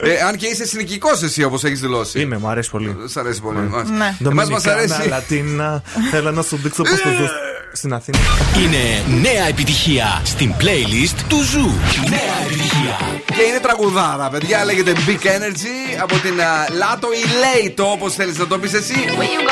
[0.00, 2.20] Ε, αν και είσαι συνοικικός εσύ όπως έχεις δηλώσει.
[2.20, 2.96] Είμαι, μου αρέσει πολύ.
[3.04, 3.58] Σ' αρέσει πολύ.
[3.58, 4.16] Ναι.
[4.28, 5.08] Εμάς μας Ντομινικάνα, αρέσει.
[5.08, 7.28] Λατίνα, θέλω να σου δείξω πώς το ζω
[7.72, 8.18] στην Αθήνα.
[8.62, 11.70] Είναι νέα επιτυχία στην playlist του Zoo.
[12.08, 12.98] Νέα επιτυχία.
[13.36, 14.64] Και είναι τραγουδάρα, παιδιά.
[14.64, 18.94] Λέγεται Big Energy από την α, Latto ή Λέιτο, όπως θέλεις να το πει εσύ.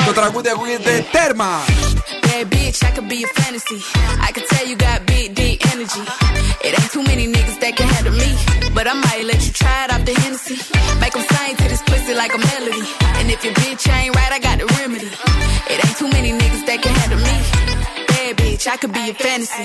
[0.07, 1.65] Το τραγούδι ακούγεται τέρμα.
[2.27, 3.79] Bad bitch, I could be a fantasy.
[4.27, 6.05] I could tell you got big, deep energy.
[6.67, 8.31] It ain't too many niggas that can handle me.
[8.77, 10.57] But I might let you try it off the Hennessy.
[11.03, 12.85] Make 'em sing to this pussy like a melody.
[13.19, 15.11] And if your bitch ain't right, I got the remedy.
[15.73, 17.37] It ain't too many niggas that can handle me.
[18.61, 19.65] Bitch, I could be a fantasy.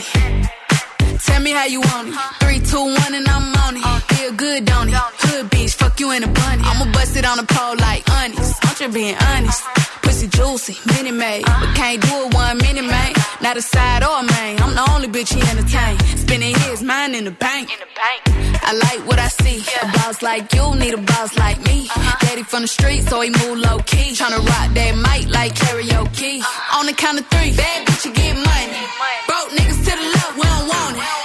[1.25, 2.15] Tell me how you want it.
[2.39, 4.03] Three, two, one, and I'm on it.
[4.15, 4.95] Feel good, don't it?
[4.95, 6.63] Hood bitch, fuck you in a bunny.
[6.63, 8.55] I'ma bust it on the pole like honest.
[8.63, 9.63] I'm just being honest.
[10.05, 11.43] Pussy juicy, mini made.
[11.45, 13.13] But can't do it one minute, man.
[13.41, 14.61] Not a side or a main.
[14.61, 15.97] I'm the only bitch he entertain.
[16.17, 17.69] Spending his mind in the bank.
[17.73, 18.21] In the bank.
[18.63, 19.59] I like what I see.
[19.81, 21.87] A boss like you need a boss like me.
[21.89, 22.17] Uh-huh.
[22.21, 24.13] Daddy from the street, so he move low key.
[24.13, 26.39] Tryna rock that mic like karaoke.
[26.39, 26.79] Uh-huh.
[26.79, 28.79] On the count of three, bad bitch, you get money.
[29.27, 31.24] Broke niggas to the left, we don't want it.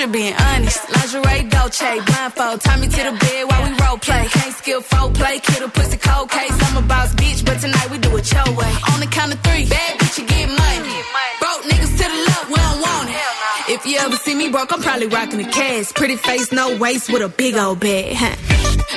[0.00, 0.12] It.
[0.12, 0.78] Being honest.
[0.94, 2.60] Lingerie, Dolce, blindfold.
[2.60, 4.26] Tie me to the bed while we role play.
[4.30, 6.56] Can't skill folk play, kid a pussy cold case.
[6.66, 8.72] I'm a boss bitch, but tonight we do it your way.
[8.92, 10.96] On the count of three, bad bitch, you get money.
[11.40, 13.74] Broke niggas to the left, we don't want it.
[13.74, 15.92] If you ever see me broke, I'm probably rocking a cash.
[15.94, 18.14] Pretty face, no waist, with a big old bag.
[18.14, 18.36] Huh.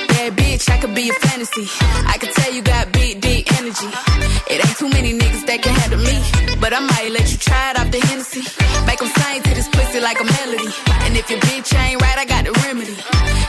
[0.08, 1.66] Bad bitch, I could be a fantasy.
[2.06, 3.90] I could tell you got big, deep energy.
[4.50, 6.16] It ain't too many niggas that can handle me.
[6.60, 8.42] But I might let you try it off the Hennessy.
[8.86, 10.91] Make 'em sing to this pussy like a melody.
[11.22, 12.96] If your bitch ain't right, I got the remedy.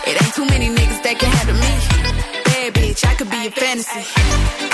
[0.06, 2.44] It ain't too many niggas that can handle me.
[2.46, 4.73] Bad bitch, I could be a fantasy.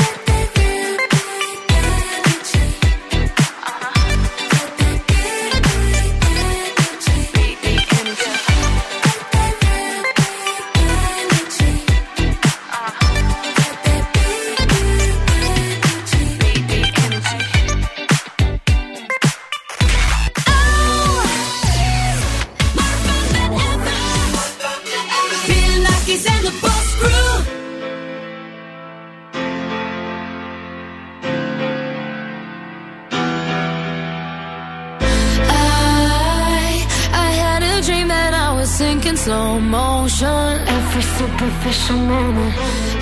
[38.60, 40.52] Was sinking slow motion.
[40.78, 42.54] Every superficial moment.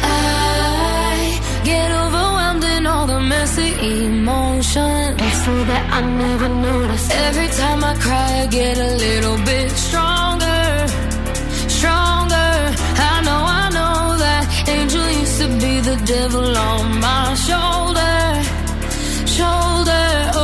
[0.04, 3.70] I get overwhelmed in all the messy
[4.06, 5.08] emotion.
[5.18, 5.36] emotions.
[5.44, 7.06] So that I never notice.
[7.28, 10.64] Every time I cry, I get a little bit stronger,
[11.78, 12.52] stronger.
[13.12, 14.44] I know, I know that
[14.76, 18.18] angel used to be the devil on my shoulder,
[19.38, 20.37] shoulder.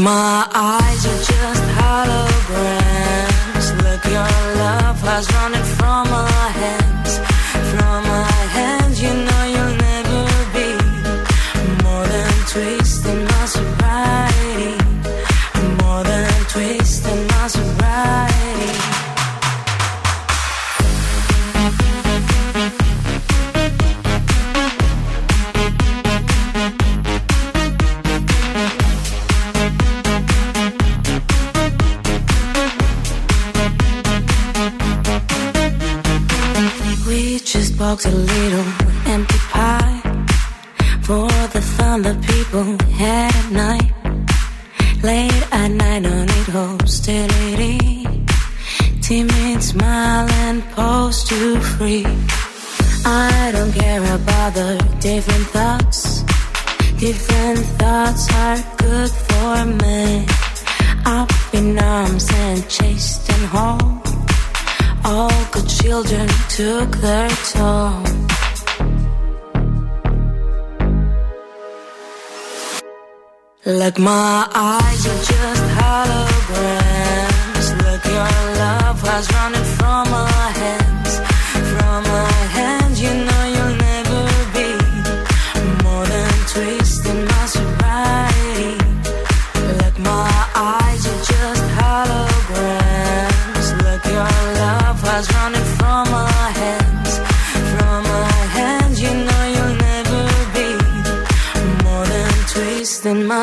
[0.00, 0.39] My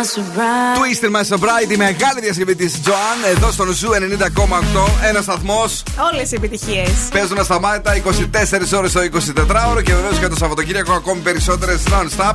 [0.07, 0.79] sobriety.
[0.79, 4.89] Twisted My Sobriety, μεγάλη διασκευή της Joan εδώ στον Zoo 90,8.
[5.07, 5.84] Ένας σταθμός.
[6.13, 6.89] Όλες οι επιτυχίες.
[7.11, 12.34] Παίζουν ασταμάτητα 24 ώρες το 24ωρο και βεβαίως και το Σαββατοκύριακο ακόμη περισσότερες non-stop.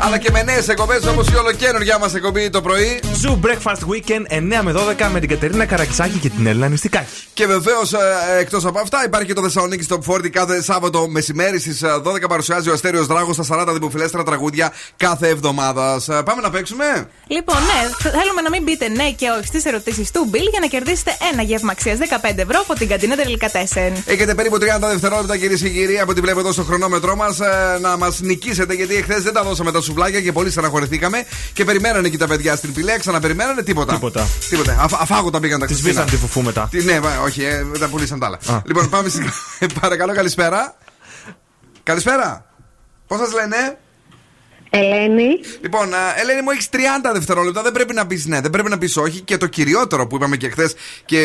[0.00, 3.00] Αλλά και με νέες εκπομπές όπως η ολοκαίνουργιά μας εκπομπή το πρωί.
[3.14, 7.06] Zoo Breakfast Weekend 9 με 12 με την Κατερίνα Καρακισάκη και την Έλληνα Νηστικάκη.
[7.34, 7.94] Και βεβαίως
[8.40, 12.70] εκτός από αυτά υπάρχει και το Θεσσαλονίκη Top 40 κάθε Σάββατο μεσημέρι στις 12 παρουσιάζει
[12.70, 16.08] ο Αστέριος Δράγος στα 40 δημοφιλέστερα τραγούδια κάθε εβδομάδας.
[16.08, 16.84] Ε, Πάμε να παίξουμε.
[17.26, 20.66] Λοιπόν, ναι, θέλουμε να μην μπείτε ναι και όχι στις ερωτήσεις του Bill για να
[20.66, 23.92] κερδίσετε ένα γεύμα αξίας 15 ευρώ από την καντίνα Τελικατέσεν.
[24.06, 27.38] Έχετε περίπου 30 δευτερόλεπτα κυρίες και κύριοι από ό,τι βλέπω εδώ στο χρονόμετρό μας
[27.80, 32.06] να μας νικήσετε γιατί εχθές δεν τα δώσαμε τα σουβλάκια και πολύ στεναχωρηθήκαμε και περιμένανε
[32.06, 32.98] εκεί τα παιδιά στην πηλέα.
[32.98, 33.94] Ξαναπεριμένανε τίποτα.
[33.94, 34.26] Τίποτα.
[34.48, 34.76] Τίποτα.
[34.80, 35.92] Αφ, αφάγωτα πήγαν τα Τη Χριστίνα.
[36.00, 36.68] σβήσαν τη φουφού μετά.
[36.70, 38.62] Τι, ναι, βα- όχι, ε, δεν τα πουλήσαν τα άλλα.
[38.66, 39.30] Λοιπόν, πάμε στην.
[39.80, 40.76] Παρακαλώ, καλησπέρα.
[41.82, 42.46] Καλησπέρα.
[43.06, 43.78] Πώς σας λένε,
[44.70, 45.28] Ελένη.
[45.60, 46.76] Λοιπόν, α, Ελένη μου, έχεις 30
[47.12, 47.62] δευτερόλεπτα.
[47.62, 49.20] Δεν πρέπει να πεις ναι, δεν πρέπει να πεις όχι.
[49.20, 50.74] Και το κυριότερο που είπαμε και χθες
[51.04, 51.20] και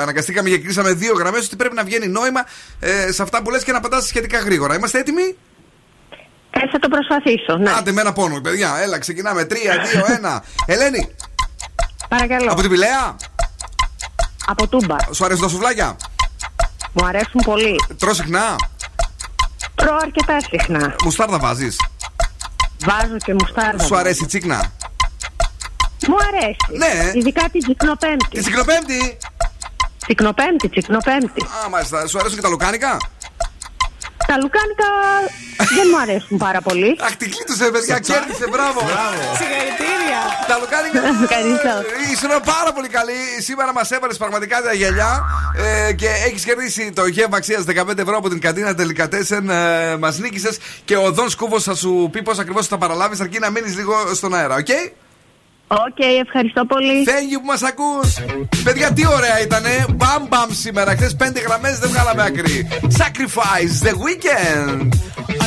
[0.00, 2.44] αναγκαστήκαμε και κλείσαμε δύο γραμμές, ότι πρέπει να βγαίνει νόημα
[2.80, 4.74] ε, σε αυτά που λες και να πατά σχετικά γρήγορα.
[4.76, 5.36] Είμαστε έτοιμοι;
[6.56, 7.70] Ε, θα το προσπαθήσω, ναι.
[7.78, 8.76] Άντε με ένα πόνο, παιδιά.
[8.82, 9.46] Έλα, ξεκινάμε.
[9.50, 10.40] 3, 2, 1.
[10.66, 11.14] Ελένη,
[12.08, 12.52] Παρακαλώ.
[12.52, 13.16] από την Πηλαία.
[14.46, 14.96] Από τούμπα.
[15.12, 15.96] Σου αρέσουν τα σουβλάκια;
[16.92, 17.80] Μου αρέσουν πολύ.
[17.98, 18.56] Τρώ συχνά;
[19.74, 20.94] Τρώω αρκετά συχνά.
[21.04, 21.76] Μουστάρδα βάζεις;
[22.84, 23.84] Βάζω και μουστάρδα.
[23.84, 24.72] Σου αρέσει η τσίκνα;
[26.08, 26.56] Μου αρέσει.
[26.78, 27.10] Ναι.
[27.14, 28.28] Ειδικά την τσικνοπέμπτη.
[28.28, 29.16] Τη τσικνοπέμπτη;
[30.06, 31.42] Τσικνοπέμπτη, τσικνοπέμπτη.
[31.64, 32.06] Α, μάλιστα.
[32.06, 32.96] Σου αρέσουν και τα λουκάνικα;
[34.34, 34.88] Τα λουκάνικα
[35.76, 36.90] δεν μου αρέσουν πάρα πολύ.
[37.06, 37.98] Αχ, την κλείτωσε, παιδιά.
[38.08, 38.80] Κέρδισε, μπράβο.
[39.38, 40.20] Συγχαρητήρια.
[40.48, 40.98] Τα λουκάνικα.
[41.24, 41.74] Ευχαριστώ.
[42.12, 43.18] Ήσουν πάρα πολύ καλή.
[43.38, 45.12] Σήμερα μας έβαλες πραγματικά τα γυαλιά
[45.88, 49.48] ε, και έχεις κερδίσει το γεύμα αξίας 15 ευρώ από την καντίνα Τελικατέσεν.
[49.50, 53.38] Ε, μας νίκησες και ο Δον Σκούφος θα σου πει πώς ακριβώς θα παραλάβεις, αρκεί
[53.38, 54.68] να μείνεις λίγο στον αέρα, οκ;
[55.74, 57.04] Οκ, ευχαριστώ πολύ.
[57.06, 57.90] Thank you που μας ακούς.
[58.64, 59.86] Παιδιά, τι ωραία ήτανε.
[59.94, 60.94] Μπαμ μπαμ σήμερα.
[60.96, 62.68] Χθες πέντε γραμμές δεν βγάλαμε άκρη.
[63.02, 64.88] Sacrifice the weekend.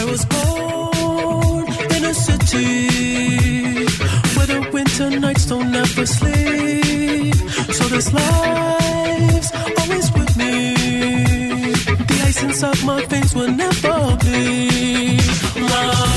[0.01, 1.63] I was born
[1.95, 2.69] in a city
[4.35, 7.35] where the winter nights don't ever sleep.
[7.77, 9.49] So this life's
[9.79, 10.53] always with me.
[12.09, 15.21] The ice inside my veins will never bleed.
[15.71, 15.97] Love.
[15.97, 16.16] Love.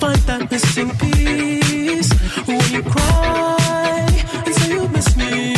[0.00, 2.10] Find that missing piece.
[2.46, 4.06] When you cry
[4.44, 5.54] and say you miss me,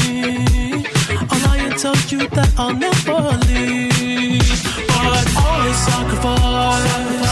[1.30, 4.58] I'll lie and tell you that I'll never leave.
[4.88, 7.27] But always sacrifice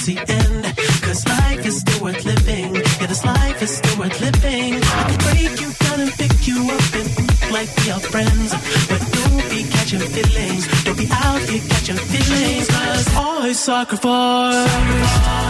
[0.00, 0.64] towards the end.
[1.02, 2.74] Cause life is still worth living.
[2.74, 4.74] Yeah, this life is still worth living.
[4.74, 8.52] I can break you down and pick you up and like we are friends.
[8.88, 10.84] But don't be catching feelings.
[10.84, 12.68] Don't be out here catching feelings.
[12.68, 15.49] Cause I sacrifice your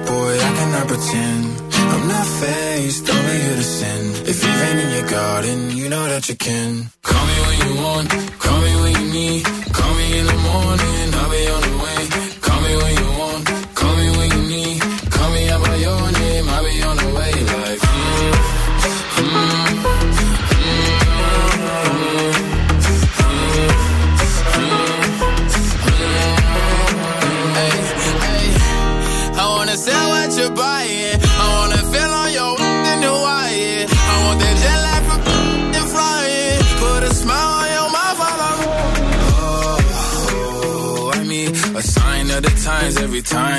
[0.73, 1.45] I pretend.
[1.93, 4.01] I'm not faced, only here to sin.
[4.31, 6.89] If you've in your garden, you know that you can.
[7.03, 9.60] Call me when you want, call me when you need.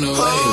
[0.00, 0.49] the way.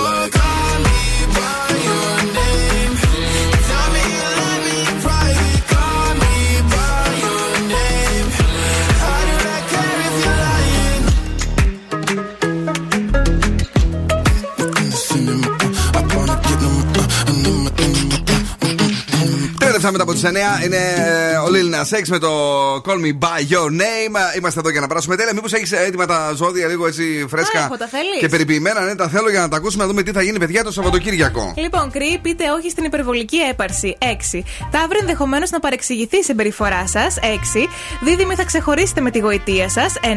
[19.78, 20.24] Τέρεψα μετά από τις
[20.62, 20.94] 9 είναι
[21.32, 22.32] ε, ο Lil Nas X με το
[22.76, 24.38] Call Me By Your Name.
[24.38, 25.34] Είμαστε εδώ για να περάσουμε τέλεια.
[25.34, 28.82] Μήπως έχεις έτοιμα τα ζώδια λίγο έτσι φρέσκα Α, έχω, τα θέλεις; και περιποιημένα.
[28.82, 31.54] Ναι, τα θέλω για να τα ακούσουμε να δούμε τι θα γίνει, παιδιά, το Σαββατοκύριακο.
[31.58, 33.98] Λοιπόν, κρύη, πείτε όχι στην υπερβολική έπαρση.
[34.00, 34.44] 6.
[34.72, 37.16] Ταύροι ενδεχομένως να παρεξηγηθεί η συμπεριφορά σας.
[37.22, 37.68] 6.
[38.04, 39.94] Δίδυμοι θα ξεχωρίσετε με τη γοητεία σας.
[40.02, 40.08] 9.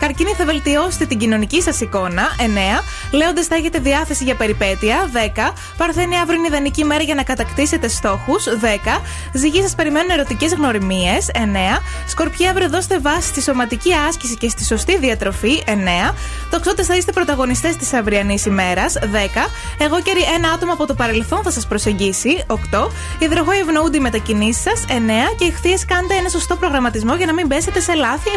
[0.00, 2.22] Καρκίνοι θα βελτιώσετε την κοινωνική σας εικόνα.
[2.38, 2.82] 9.
[3.10, 5.10] Λέοντε θα έχετε διάθεση για περιπέτεια.
[5.12, 5.52] 10.
[5.76, 8.44] Παρθένη αύριο είναι ιδανική μέρα για να κατακτήσετε στόχους.
[8.60, 8.85] 10.
[9.32, 11.30] Ζυγοί σας περιμένουν ερωτικές γνωριμίες.
[11.34, 11.38] 9.
[12.06, 15.62] Σκορπιά αύριο δώστε βάση στη σωματική άσκηση και στη σωστή διατροφή.
[15.66, 16.14] 9.
[16.50, 18.94] Τοξότες θα είστε πρωταγωνιστές της αυριανής ημέρας.
[19.12, 19.48] 10.
[19.78, 22.44] Εγώ και ένα άτομο από το παρελθόν θα σας προσεγγίσει.
[22.46, 22.90] 8.
[23.18, 24.84] Υδροχόοι ευνοούνται οι μετακινήσεις σας.
[24.88, 25.34] 9.
[25.38, 28.30] Και ηχθείε κάντε ένα σωστό προγραμματισμό για να μην πέσετε σε λάθη.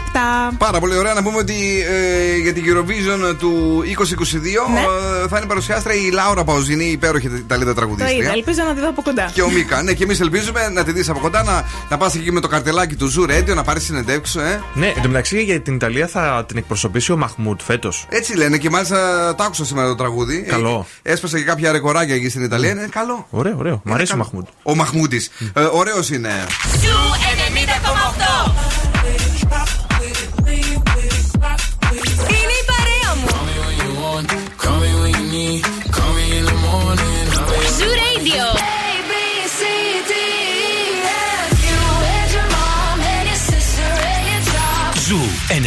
[0.52, 0.56] 7.
[0.58, 5.46] Πάρα πολύ ωραία να πούμε ότι ε, για την Eurovision του 2022 ε, θα είναι
[5.48, 8.32] παρουσιάστρια η Λάουρα Παουζίνη, η υπέροχη Ιταλίδα Το είδα, τραγουδίστρια.
[8.32, 9.30] ελπίζω να τη δω από κοντά.
[9.34, 9.82] Και ο Μίκα.
[9.84, 12.40] Ναι, και εμείς ελπίζουμε ελπίζουμε να τη δεις από κοντά, να, να πας εκεί με
[12.40, 13.26] το καρτελάκι του Zoo
[13.56, 14.40] να πάρεις συνεντεύξει.
[14.40, 14.60] Ε.
[14.74, 18.06] Ναι, εν τω μεταξύ για την Ιταλία θα την εκπροσωπήσει ο Mahmood φέτος.
[18.10, 20.44] Έτσι λένε και μάλιστα το άκουσα σήμερα το τραγούδι.
[20.48, 20.86] Ε, καλό.
[21.02, 22.72] Έσπασε και κάποια ρεκοράκια εκεί στην Ιταλία.
[22.72, 22.76] Mm.
[22.76, 23.28] Είναι καλό.
[23.30, 23.82] Ωραίο, ωραίο.
[23.84, 24.48] Μ' αρέσει ο Mahmood.
[24.64, 25.28] Ο Μαχμούτη.
[25.54, 26.30] Ε, ωραίος είναι.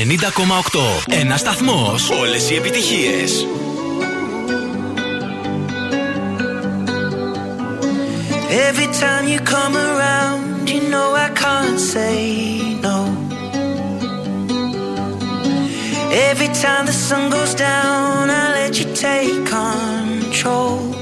[0.05, 1.15] 90,8.
[1.21, 1.95] Ένα σταθμό.
[2.21, 3.25] Όλε οι επιτυχίε.
[8.69, 12.17] Every time you come around, you know I can't say
[12.87, 12.99] no.
[16.31, 21.02] Every time the sun goes down, I let you take control.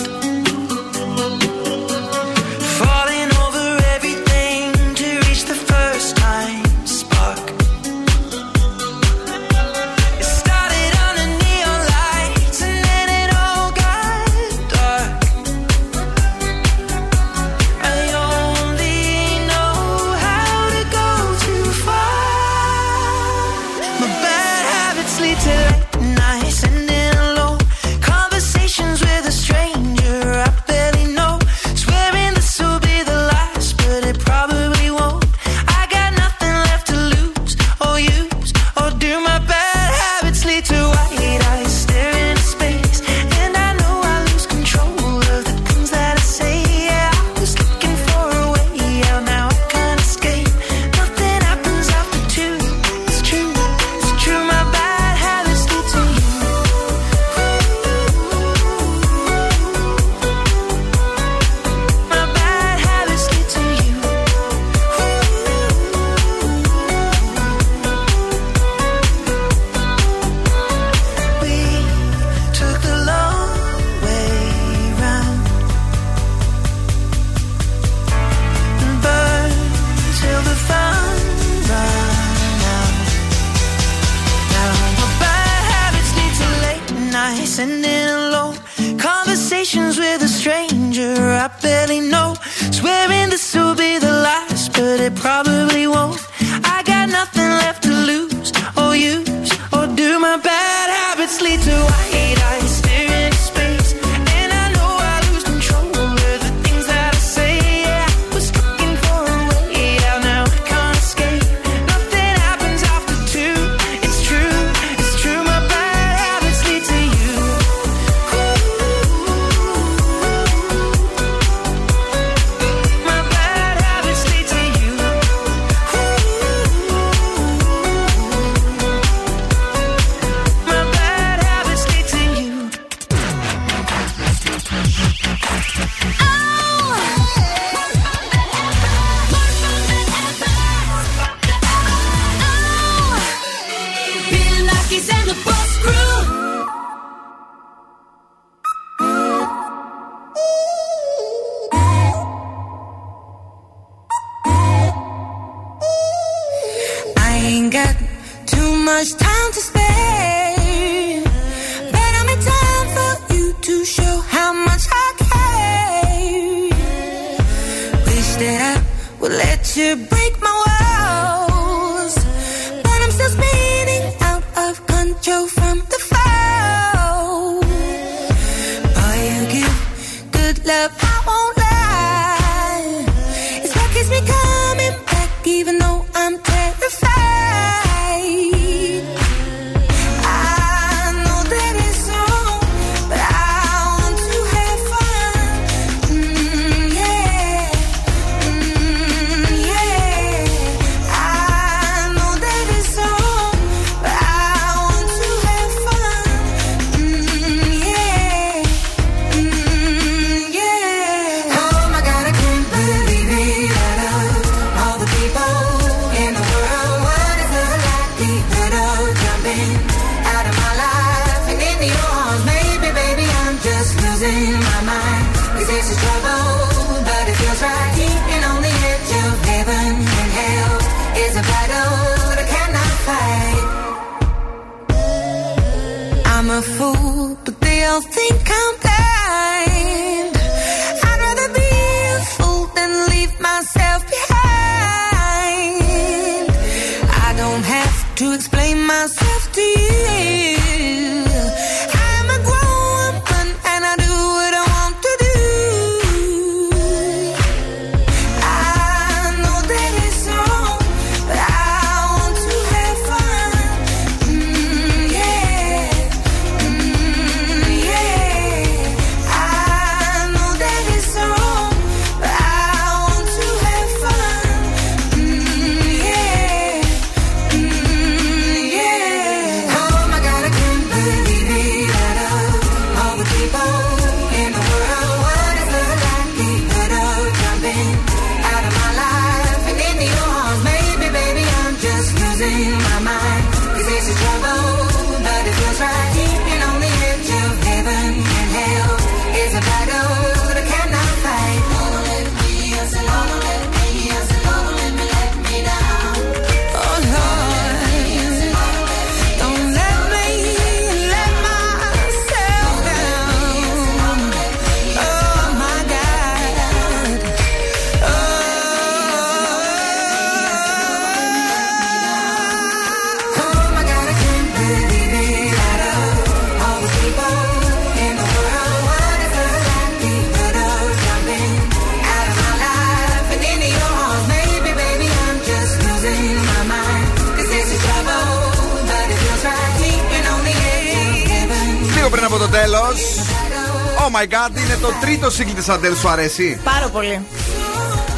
[344.21, 347.21] My god, είναι το τρίτο σύγκλι της Αντέλ, σου αρέσει; Πάρα πολύ.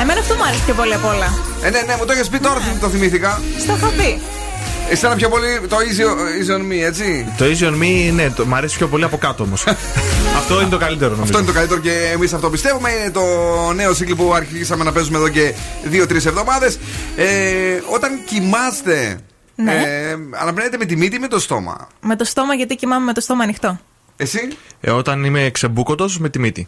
[0.01, 1.33] Εμένα αυτό μου άρεσε πιο πολύ απ' όλα.
[1.61, 3.41] Ε, ναι, ναι, μου το έχει πει τώρα, το θυμήθηκα.
[3.59, 4.21] Στο είχα πει.
[4.89, 6.01] Εσένα πιο πολύ το easy,
[6.51, 9.17] easy on me, έτσι; Το Easy on Me, ναι, το, μ' αρέσει πιο πολύ από
[9.17, 9.63] κάτω όμως.
[10.39, 11.23] αυτό είναι το καλύτερο νομίζω.
[11.23, 12.89] Αυτό είναι το καλύτερο και εμείς αυτό πιστεύουμε.
[12.91, 13.21] Είναι το
[13.75, 15.53] νέο σύγκλι που αρχίσαμε να παίζουμε εδώ και
[15.91, 16.79] 2-3 εβδομάδες.
[17.15, 17.25] Ε,
[17.93, 19.19] όταν κοιμάστε,
[19.55, 19.71] Ναι.
[19.73, 23.13] ε, αναπνέετε με τη μύτη ή με το στόμα; Με το στόμα, γιατί κοιμάμαι με
[23.13, 23.79] το στόμα ανοιχτό.
[24.23, 24.39] Εσύ;
[24.81, 26.67] Ε, όταν είμαι ξεμπούκοτο με τη μύτη.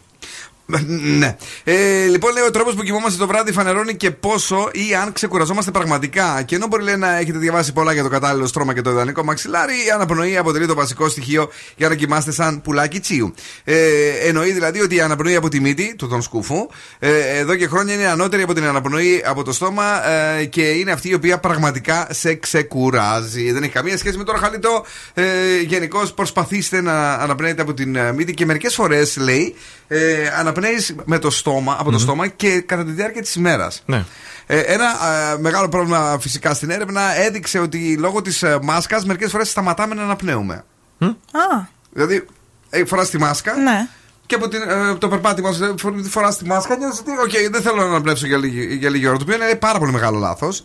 [1.18, 1.36] Ναι.
[1.64, 5.70] Ε, λοιπόν, λέει ο τρόπος που κοιμόμαστε το βράδυ φανερώνει και πόσο ή αν ξεκουραζόμαστε
[5.70, 6.42] πραγματικά.
[6.42, 9.24] Και ενώ μπορεί λέει, να έχετε διαβάσει πολλά για το κατάλληλο στρώμα και το ιδανικό
[9.24, 13.34] μαξιλάρι, η αναπνοή αποτελεί το βασικό στοιχείο για να κοιμάστε σαν πουλάκι τσίου.
[13.64, 13.76] Ε,
[14.22, 16.66] εννοεί δηλαδή ότι η αναπνοή από τη μύτη, του τον σκούφου,
[16.98, 20.92] ε, εδώ και χρόνια είναι ανώτερη από την αναπνοή από το στόμα ε, και είναι
[20.92, 23.52] αυτή η οποία πραγματικά σε ξεκουράζει.
[23.52, 24.84] Δεν έχει καμία σχέση με το ραχαλιτό.
[25.14, 25.24] Ε,
[25.66, 29.54] Γενικώς προσπαθήστε να αναπνέετε από την ε, μύτη και μερικές φορές λέει
[29.88, 33.82] ε, αναπνέεις με το στόμα, από το στόμα και κατά τη διάρκεια της ημέρας.
[33.86, 34.04] Ναι.
[34.46, 39.30] Ε, ένα ε, μεγάλο πρόβλημα φυσικά στην έρευνα έδειξε ότι λόγω της ε, μάσκας μερικές
[39.30, 40.64] φορές σταματάμε να αναπνέουμε.
[41.32, 42.26] Α, Δηλαδή,
[42.70, 43.88] ε, φοράς τη μάσκα ναι.
[44.26, 47.76] και από την, ε, το περπάτημα σου φοράς τη μάσκα νιώθεις ότι, οκ, δεν θέλω
[47.76, 49.16] να αναπνεύσω για λίγη, για λίγη ώρα.
[49.16, 50.64] Το οποίο είναι πάρα πολύ μεγάλο λάθος.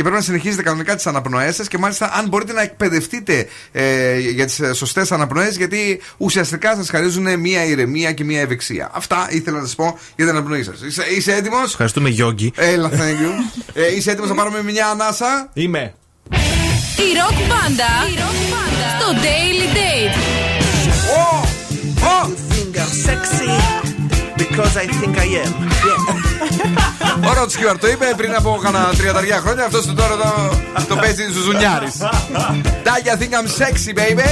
[0.00, 4.18] Και πρέπει να συνεχίζετε κανονικά τις αναπνοές σας και μάλιστα αν μπορείτε να εκπαιδευτείτε ε,
[4.18, 8.90] για τις σωστές αναπνοές, γιατί ουσιαστικά σας χαρίζουν μία ηρεμία και μία ευεξία.
[8.92, 9.84] Αυτά ήθελα να σας πω
[10.16, 10.80] για την αναπνοή σας.
[10.82, 12.52] Είσαι, είσαι έτοιμος; Ευχαριστούμε, Γιώργη.
[12.56, 13.60] Έλα, thank you.
[13.72, 15.94] ε, είσαι έτοιμος να πάρουμε μια ανάσα; Είμαι.
[16.96, 17.92] Η ροκ μπάντα
[18.98, 20.16] στο Daily Date.
[21.16, 21.60] Oh!
[22.50, 23.50] think I'm sexy
[24.36, 26.29] because I think I am.
[27.28, 29.64] Ο Ροτ Στιούαρτ το είπε πριν από κανένα τριανταριά χρόνια.
[29.64, 31.96] Αυτός το τώρα το, το παίζει Ζουζουνιάρης.
[32.84, 34.30] Τάγια think I'm sexy, baby.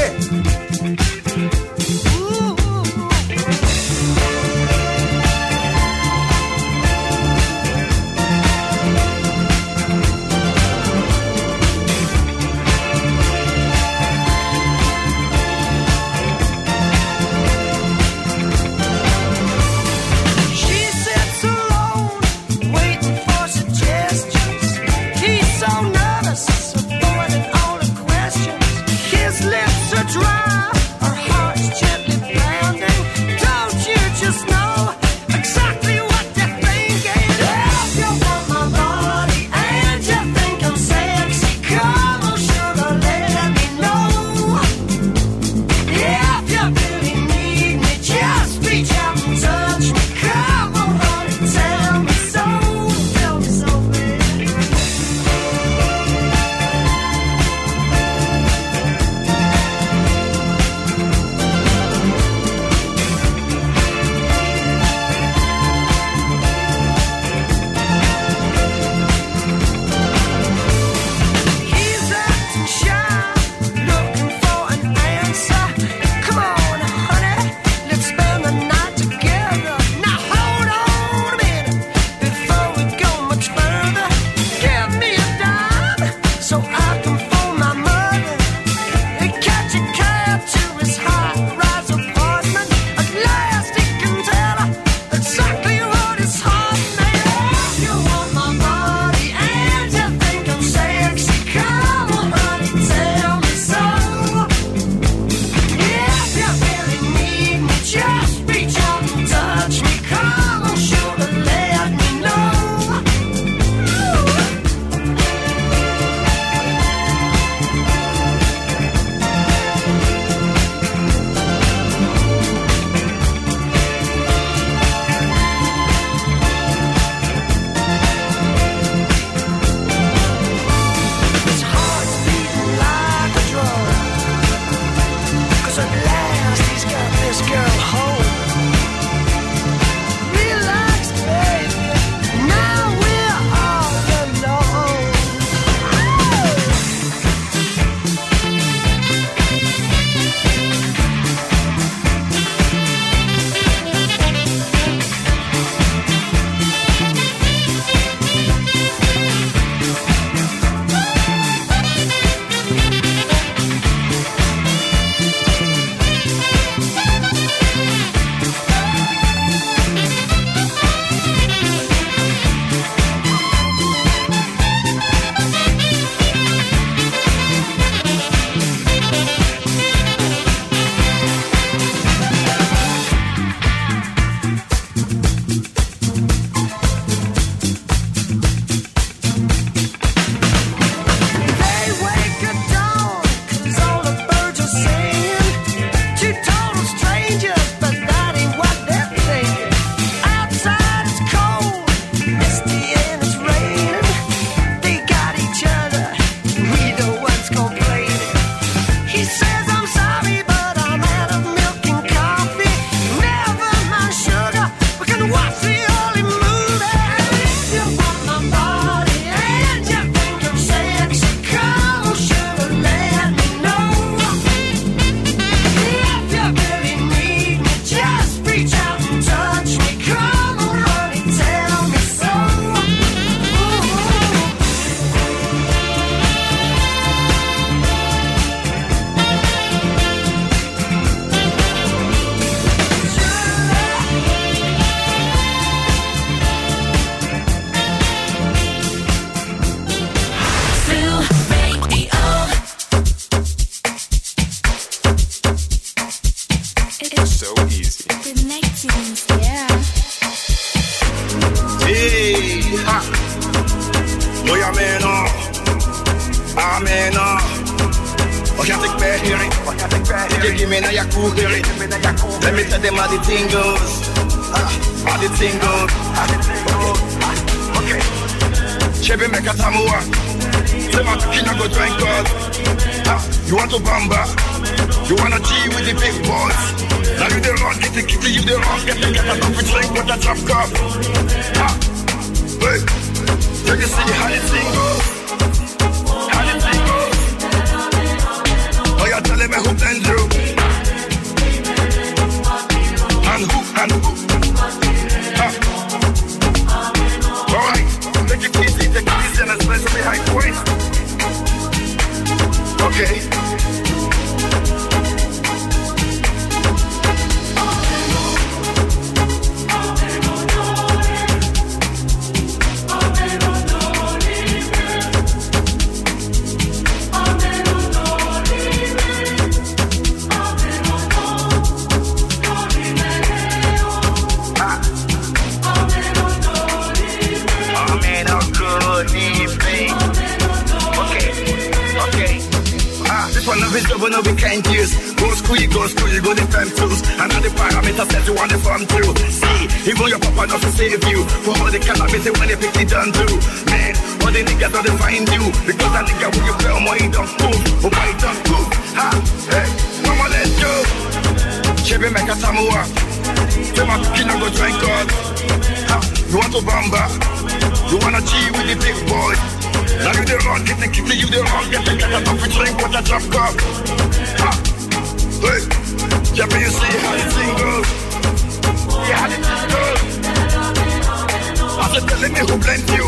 [382.39, 383.05] Me who blend you.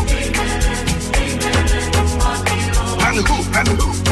[2.99, 4.10] And who, and who.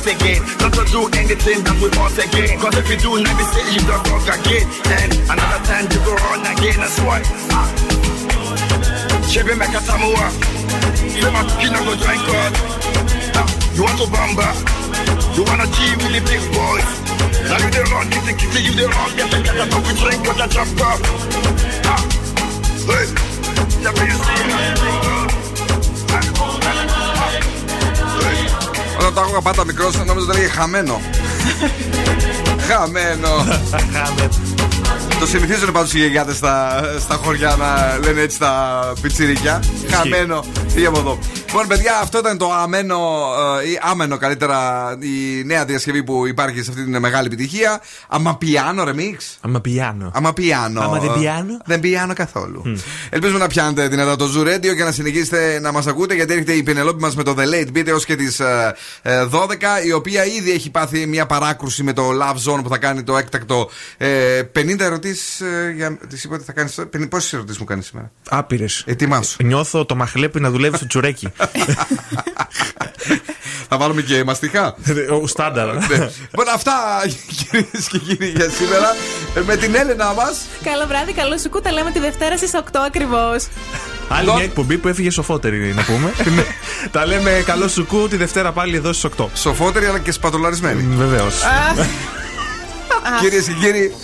[0.00, 2.58] Not fight again, not to do anything that we want again.
[2.60, 4.64] Cause if you do, let me say you don't walk again.
[4.96, 7.20] And another time you go on again, that's why.
[7.52, 7.68] Ah.
[9.28, 10.30] Chebe meka tamua.
[10.96, 12.52] Say my kid go drink God.
[13.36, 14.48] Ah, You want to bamba?
[15.36, 16.88] You wanna G with the big boys?
[17.48, 20.20] Now you the wrong, the kitty, you the wrong, get the get a coffee drink
[20.24, 20.98] with a drop cup.
[21.86, 22.00] Ah,
[22.88, 23.06] hey,
[23.84, 24.99] but you see how
[29.10, 31.00] Όταν το άκουγα πάντα μικρό, νόμιζα ότι λέγε χαμένο.
[32.68, 33.46] χαμένο.
[35.20, 39.62] το συνηθίζουν πάντως οι γιαγιάδες στα, στα χωριά να λένε έτσι τα πιτσιρίκια.
[39.90, 40.44] Χαμένο.
[40.68, 41.18] Φύγε από εδώ.
[41.52, 42.96] Λοιπόν, παιδιά, αυτό ήταν το αμένο,
[43.62, 47.80] ε, ή άμενο καλύτερα, η νέα διασκευή που υπάρχει σε αυτή την μεγάλη επιτυχία.
[48.08, 49.16] Αμαπιάνο remix.
[49.40, 50.10] Αμαπιάνο.
[50.14, 50.80] Αμαπιάνο.
[50.80, 51.58] Άμα δεν πιάνω.
[51.64, 52.62] Δεν πιάνω καθόλου.
[53.10, 56.52] Ελπίζουμε να πιάνετε δυνατά το Zoo Radio και να συνεχίσετε να μας ακούτε γιατί έρχεται
[56.52, 58.40] η Πινελόπη μας με το The Late Beat έως και τις
[59.02, 63.02] 12, η οποία ήδη έχει πάθει μια παράκρουση με το Love Zone που θα κάνει
[63.02, 65.42] το έκτακτο ε, 50 ερωτήσεις.
[65.76, 65.98] για...
[66.08, 66.78] Τη είπα ότι θα κάνεις.
[67.08, 68.82] Πόσες ερωτήσεις μου κάνεις σήμερα; Άπειρες.
[68.86, 69.44] Ετοιμάσου.
[69.44, 71.32] Νιώθω το μαχλέπι να δουλεύει στο τσουρέκι.
[73.68, 74.74] Θα βάλουμε και μαστιχά.
[75.22, 75.74] Ο στάνταρ.
[75.74, 75.80] Ναι.
[76.30, 76.72] Λοιπόν, αυτά
[77.36, 78.94] κυρίες και κύριοι για σήμερα.
[79.34, 80.40] Ε, Με την Έλενα μας.
[80.64, 81.72] Καλό βράδυ, καλό σου κούτα.
[81.72, 83.46] Λέμε τη Δευτέρα στις 8 ακριβώς.
[84.08, 86.12] Άλλη μια εκπομπή που έφυγε σοφότερη, να πούμε.
[86.36, 86.44] Ναι.
[86.90, 89.24] Τα λέμε καλό σου κου τη Δευτέρα πάλι εδώ στις 8.
[89.34, 90.86] Σοφότερη αλλά και σπατολαρισμένη.
[90.96, 91.34] Βεβαίως.
[93.20, 93.94] Κυρίες και κύριοι,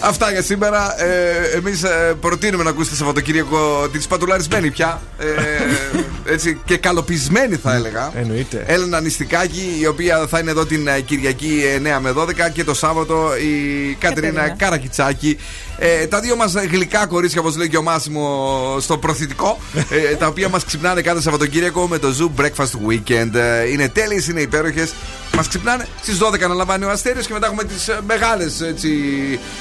[0.00, 1.02] αυτά για σήμερα.
[1.02, 1.84] Ε, Εμείς
[2.20, 5.00] προτείνουμε να ακούσετε Σαββατοκύριακο της σπατουλαρισμένη πια.
[5.18, 8.12] Ε, έτσι, και καλοπισμένη θα έλεγα.
[8.16, 8.64] Εννοείται.
[8.66, 11.62] Έλενα Νηστικάκη, η οποία θα είναι εδώ την ε, Κυριακή
[11.96, 14.56] 9 με 12 και το Σάββατο η Κατερίνα Κατερίνα.
[14.56, 15.38] Καρακιτσάκη.
[15.78, 19.58] Ε, τα δύο μας γλυκά κορίτσια, όπως λέει και ο Μάσιμο στο προθητικό,
[19.90, 23.34] ε, τα οποία μας ξυπνάνε κάθε Σαββατοκύριακο με το Zoo Breakfast Weekend.
[23.34, 24.92] Ε, είναι τέλειες, είναι υπέροχες.
[25.36, 28.60] Μας ξυπνάνε στις 12 να λαμβάνει ο Αστέριος και μετά έχουμε τις μεγάλες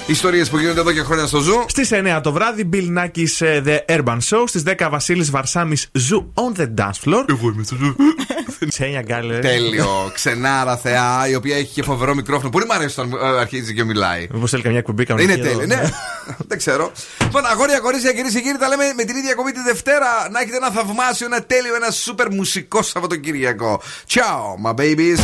[0.07, 1.65] ιστορίες που γίνονται εδώ και χρόνια στο Zoo.
[1.67, 4.43] Στις 9 το βράδυ, Bill Nackis ε, The Urban Show.
[4.45, 7.23] Στις 10 Βασίλης Βαρσάμι Zoo on the Dance Floor.
[7.29, 7.95] Εγώ είμαι στο Zoo.
[8.67, 9.39] Τσένια γκάλες.
[9.39, 10.11] Τέλειο.
[10.13, 12.49] Ξενάρα θεά, η οποία έχει και φοβερό μικρόφωνο.
[12.49, 14.27] Πολύ μου αρέσει όταν ε, αρχίζει και μιλάει.
[14.33, 15.59] Μήπως θέλει καμιά εκπομπή κανονική Είναι εδώ.
[15.59, 15.89] τέλειο, ναι.
[16.49, 16.91] Δεν ξέρω.
[17.21, 20.27] Λοιπόν, αγόρια, κορίτσια, κυρίες και κύριοι, τα λέμε με την ίδια κομπή τη Δευτέρα.
[20.31, 23.81] Να έχετε ένα θαυμάσιο, ένα τέλειο, ένα σούπερ μουσικό Σαββατοκύριακο.
[24.07, 25.19] Ciao, my babies.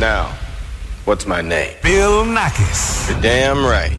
[0.00, 0.24] Now,
[1.06, 1.72] what's my name?
[1.82, 3.08] Bill Nackis.
[3.08, 3.94] You're damn right.